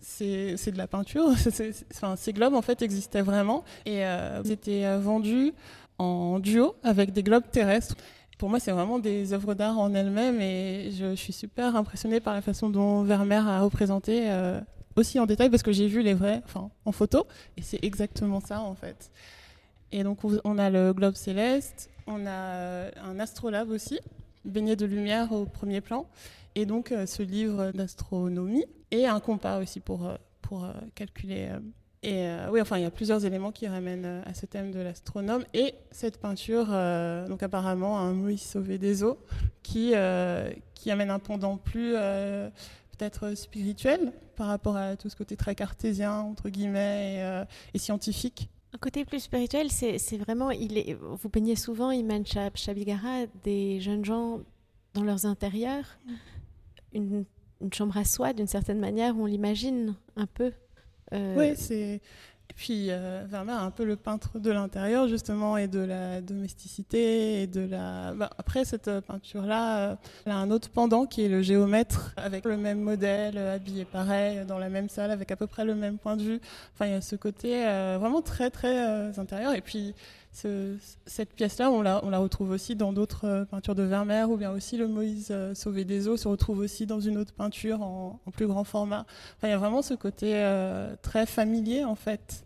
c'est 0.00 0.70
de 0.72 0.78
la 0.78 0.86
peinture. 0.86 1.28
enfin, 1.94 2.16
ces 2.16 2.32
globes 2.32 2.54
en 2.54 2.62
fait 2.62 2.82
existaient 2.82 3.22
vraiment 3.22 3.64
et 3.84 4.02
ils 4.02 4.52
étaient 4.52 4.96
vendus 4.98 5.52
en 5.98 6.38
duo 6.38 6.76
avec 6.84 7.12
des 7.12 7.22
globes 7.22 7.50
terrestres. 7.50 7.96
Pour 8.38 8.48
moi, 8.48 8.60
c'est 8.60 8.70
vraiment 8.70 9.00
des 9.00 9.32
œuvres 9.32 9.54
d'art 9.54 9.80
en 9.80 9.92
elles-mêmes 9.92 10.40
et 10.40 10.92
je, 10.92 11.16
suis 11.16 11.32
super 11.32 11.74
impressionnée 11.74 12.20
par 12.20 12.34
la 12.34 12.40
façon 12.40 12.70
dont 12.70 13.02
Vermeer 13.02 13.48
a 13.48 13.60
représenté 13.62 14.30
aussi 14.98 15.18
en 15.18 15.26
détail 15.26 15.50
parce 15.50 15.62
que 15.62 15.72
j'ai 15.72 15.88
vu 15.88 16.02
les 16.02 16.14
vrais, 16.14 16.42
enfin 16.44 16.70
en 16.84 16.92
photo, 16.92 17.26
et 17.56 17.62
c'est 17.62 17.82
exactement 17.82 18.40
ça 18.40 18.60
en 18.60 18.74
fait. 18.74 19.10
Et 19.92 20.02
donc 20.02 20.18
on 20.44 20.58
a 20.58 20.70
le 20.70 20.92
globe 20.92 21.14
céleste, 21.14 21.90
on 22.06 22.26
a 22.26 22.30
euh, 22.30 22.90
un 23.02 23.18
astrolabe 23.18 23.70
aussi, 23.70 23.98
baigné 24.44 24.76
de 24.76 24.84
lumière 24.84 25.32
au 25.32 25.46
premier 25.46 25.80
plan, 25.80 26.06
et 26.58 26.66
donc 26.66 26.92
euh, 26.92 27.06
ce 27.06 27.22
livre 27.22 27.72
d'astronomie, 27.72 28.64
et 28.90 29.06
un 29.06 29.20
compas 29.20 29.60
aussi 29.60 29.80
pour, 29.80 30.06
euh, 30.06 30.16
pour 30.42 30.66
calculer. 30.94 31.50
Et 32.04 32.28
oui, 32.52 32.60
enfin, 32.60 32.78
il 32.78 32.84
y 32.84 32.86
a 32.86 32.92
plusieurs 32.92 33.24
éléments 33.24 33.50
qui 33.50 33.66
ramènent 33.66 34.22
à 34.24 34.32
ce 34.32 34.46
thème 34.46 34.70
de 34.70 34.78
l'astronome. 34.78 35.44
Et 35.52 35.74
cette 35.90 36.20
peinture, 36.20 36.66
donc 37.28 37.42
apparemment, 37.42 37.98
un 37.98 38.12
Moïse 38.12 38.42
sauvé 38.42 38.78
des 38.78 39.02
eaux, 39.02 39.18
qui, 39.64 39.94
qui 40.74 40.90
amène 40.92 41.10
un 41.10 41.18
pendant 41.18 41.56
plus 41.56 41.96
peut-être 42.98 43.34
spirituel 43.34 44.12
par 44.36 44.48
rapport 44.48 44.76
à 44.76 44.96
tout 44.96 45.08
ce 45.08 45.16
côté 45.16 45.36
très 45.36 45.54
cartésien, 45.54 46.12
entre 46.20 46.48
guillemets, 46.48 47.16
et, 47.16 47.22
euh, 47.22 47.44
scientifique. 47.76 48.48
Un 48.74 48.78
côté 48.78 49.04
plus 49.04 49.20
spirituel, 49.20 49.70
c'est 49.70 50.18
vraiment, 50.18 50.50
il 50.50 50.76
est, 50.76 50.94
vous 50.94 51.28
peignez 51.28 51.56
souvent, 51.56 51.90
Iman 51.90 52.24
Chabigara, 52.26 53.26
des 53.44 53.80
jeunes 53.80 54.04
gens 54.04 54.40
dans 54.94 55.02
leurs 55.02 55.26
intérieurs, 55.26 55.98
mm. 56.06 56.12
Une, 56.92 57.24
chambre 57.72 57.96
à 57.96 58.04
soi 58.04 58.32
d'une 58.32 58.46
certaine 58.46 58.78
manière, 58.78 59.16
on 59.16 59.26
l'imagine 59.26 59.94
un 60.16 60.26
peu. 60.26 60.52
Euh, 61.12 61.34
oui, 61.36 61.56
c'est 61.56 62.00
puis 62.58 62.88
euh, 62.90 63.24
Vermeer 63.28 63.62
un 63.62 63.70
peu 63.70 63.84
le 63.84 63.94
peintre 63.94 64.40
de 64.40 64.50
l'intérieur 64.50 65.06
justement 65.06 65.56
et 65.56 65.68
de 65.68 65.78
la 65.78 66.20
domesticité 66.20 67.42
et 67.42 67.46
de 67.46 67.60
la. 67.60 68.12
Bah, 68.14 68.30
après 68.36 68.64
cette 68.64 68.88
euh, 68.88 69.00
peinture-là, 69.00 69.78
euh, 69.78 69.96
elle 70.26 70.32
a 70.32 70.36
un 70.36 70.50
autre 70.50 70.68
pendant 70.68 71.06
qui 71.06 71.24
est 71.24 71.28
le 71.28 71.40
géomètre 71.40 72.14
avec 72.16 72.44
le 72.44 72.56
même 72.56 72.80
modèle, 72.80 73.38
habillé 73.38 73.84
pareil, 73.84 74.44
dans 74.44 74.58
la 74.58 74.68
même 74.68 74.88
salle 74.88 75.12
avec 75.12 75.30
à 75.30 75.36
peu 75.36 75.46
près 75.46 75.64
le 75.64 75.76
même 75.76 75.98
point 75.98 76.16
de 76.16 76.22
vue. 76.22 76.40
Enfin, 76.74 76.86
il 76.86 76.92
y 76.92 76.96
a 76.96 77.00
ce 77.00 77.14
côté 77.14 77.62
vraiment 77.62 78.22
très 78.22 78.50
très 78.50 79.16
intérieur. 79.18 79.54
Et 79.54 79.60
puis 79.60 79.94
cette 81.06 81.34
pièce-là, 81.34 81.70
on 81.70 81.82
la, 81.82 82.04
on 82.04 82.10
la, 82.10 82.18
retrouve 82.18 82.50
aussi 82.50 82.76
dans 82.76 82.92
d'autres 82.92 83.46
peintures 83.50 83.74
de 83.74 83.82
Vermeer, 83.82 84.30
ou 84.30 84.36
bien 84.36 84.50
aussi 84.50 84.76
le 84.76 84.88
Moïse 84.88 85.34
sauvé 85.54 85.84
des 85.84 86.08
eaux 86.08 86.16
se 86.16 86.28
retrouve 86.28 86.58
aussi 86.58 86.86
dans 86.86 87.00
une 87.00 87.18
autre 87.18 87.32
peinture 87.32 87.82
en, 87.82 88.20
plus 88.32 88.46
grand 88.46 88.64
format. 88.64 89.06
Enfin, 89.36 89.48
il 89.48 89.50
y 89.50 89.54
a 89.54 89.58
vraiment 89.58 89.82
ce 89.82 89.94
côté 89.94 90.32
très 91.02 91.26
familier 91.26 91.84
en 91.84 91.94
fait. 91.94 92.44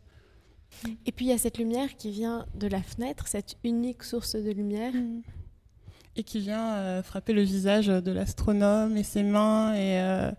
Et 1.07 1.13
puis 1.13 1.27
il 1.27 1.29
y 1.29 1.33
a 1.33 1.39
cette 1.39 1.59
lumière 1.59 1.97
qui 1.97 2.11
vient 2.11 2.47
de 2.55 2.67
la 2.67 2.83
fenêtre, 2.83 3.27
cette 3.29 3.57
unique 3.65 4.03
source 4.03 4.35
de 4.37 4.51
lumière. 4.51 4.93
Mm. 4.93 5.23
Et 6.15 6.25
qui 6.25 6.41
vient 6.41 6.75
euh, 6.75 7.03
frapper 7.03 7.33
le 7.33 7.43
visage 7.43 7.87
de 7.87 8.13
l'astronome 8.13 8.97
et 8.99 9.03
ses 9.03 9.23
mains. 9.23 9.75
Et, 9.75 9.99
euh, 10.01 10.31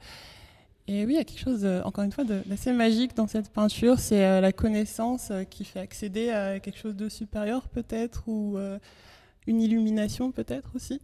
et 0.88 1.06
oui, 1.06 1.14
il 1.14 1.16
y 1.16 1.20
a 1.20 1.24
quelque 1.24 1.40
chose, 1.40 1.66
encore 1.84 2.04
une 2.04 2.12
fois, 2.12 2.26
d'assez 2.26 2.74
magique 2.74 3.16
dans 3.16 3.28
cette 3.28 3.50
peinture. 3.50 4.00
C'est 4.00 4.26
euh, 4.26 4.42
la 4.42 4.52
connaissance 4.52 5.32
qui 5.50 5.64
fait 5.64 5.80
accéder 5.80 6.30
à 6.30 6.60
quelque 6.60 6.78
chose 6.78 6.96
de 6.96 7.08
supérieur 7.10 7.70
peut-être, 7.70 8.28
ou 8.28 8.58
une 9.48 9.62
illumination 9.62 10.32
peut-être 10.32 10.72
aussi. 10.76 11.02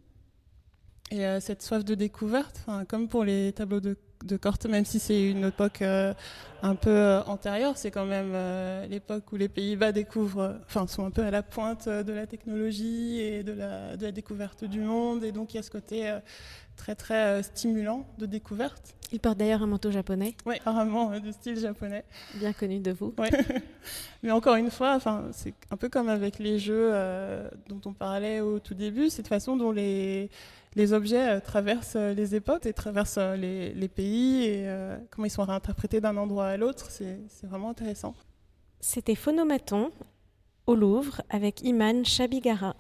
Et 1.12 1.24
cette 1.40 1.64
soif 1.64 1.84
de 1.84 1.96
découverte, 1.96 2.66
comme 2.88 3.08
pour 3.08 3.24
les 3.24 3.52
tableaux 3.54 3.80
de 3.80 3.98
de 4.26 4.38
Corte, 4.38 4.66
même 4.66 4.86
si 4.86 5.00
c'est 5.00 5.30
une 5.30 5.46
époque 5.46 5.82
euh, 5.82 6.14
un 6.62 6.76
peu 6.76 6.90
euh, 6.90 7.24
antérieure, 7.24 7.78
c'est 7.78 7.92
quand 7.92 8.06
même 8.06 8.32
euh, 8.34 8.86
l'époque 8.88 9.32
où 9.32 9.38
les 9.38 9.50
Pays-Bas 9.50 9.92
découvrent, 9.92 10.58
enfin 10.66 10.88
sont 10.88 11.06
un 11.06 11.12
peu 11.12 11.24
à 11.24 11.32
la 11.32 11.44
pointe 11.44 11.88
de 11.88 12.12
la 12.12 12.28
technologie 12.28 13.22
et 13.22 13.44
de 13.44 13.54
la, 13.54 13.96
de 13.96 14.06
la, 14.06 14.12
découverte 14.12 14.66
du 14.66 14.82
monde, 14.82 15.24
et 15.24 15.32
donc 15.32 15.54
il 15.54 15.58
y 15.58 15.60
a 15.60 15.64
ce 15.64 15.72
côté 15.72 16.18
très 16.76 16.96
très 16.96 17.44
stimulant 17.44 18.06
de 18.18 18.26
découverte. 18.26 18.96
Il 19.12 19.20
porte 19.20 19.38
d'ailleurs 19.38 19.64
un 19.64 19.68
manteau 19.68 19.90
japonais. 19.90 20.36
Oui, 20.46 20.58
apparemment 20.58 21.20
de 21.20 21.32
style 21.32 21.58
japonais. 21.58 22.06
Bien 22.36 22.54
connu 22.54 22.80
de 22.80 22.92
vous. 22.92 23.14
Mais 24.24 24.32
encore 24.32 24.56
une 24.56 24.70
fois, 24.70 24.94
enfin 24.96 25.26
c'est 25.32 25.54
un 25.72 25.78
peu 25.78 25.90
comme 25.90 26.10
avec 26.10 26.40
les 26.40 26.60
jeux 26.60 26.94
dont 27.68 27.82
on 27.86 27.94
parlait 27.94 28.42
au 28.42 28.60
tout 28.60 28.76
début, 28.76 29.10
cette 29.10 29.28
façon 29.28 29.58
dont 29.58 29.72
les 29.72 30.30
les 30.76 30.94
objets 30.94 31.30
euh, 31.30 31.40
traversent 31.40 31.96
euh, 31.96 32.14
les 32.14 32.36
époques 32.36 32.66
et 32.66 32.74
traversent 32.74 33.18
euh, 33.18 33.36
les, 33.36 33.88
pays 33.88 34.44
et 34.46 34.68
comment 35.10 35.26
ils 35.26 35.32
sont 35.32 35.44
réinterprétés 35.44 36.00
d'un 36.00 36.16
endroit 36.18 36.48
à 36.48 36.58
l'autre. 36.58 36.90
C'est 36.92 37.48
vraiment 37.48 37.70
intéressant. 37.70 38.14
C'était 38.80 39.16
Phonomaton 39.16 39.92
au 40.68 40.76
Louvre 40.76 41.22
avec 41.30 41.64
Iman 41.64 42.06
Chabigara. 42.06 42.76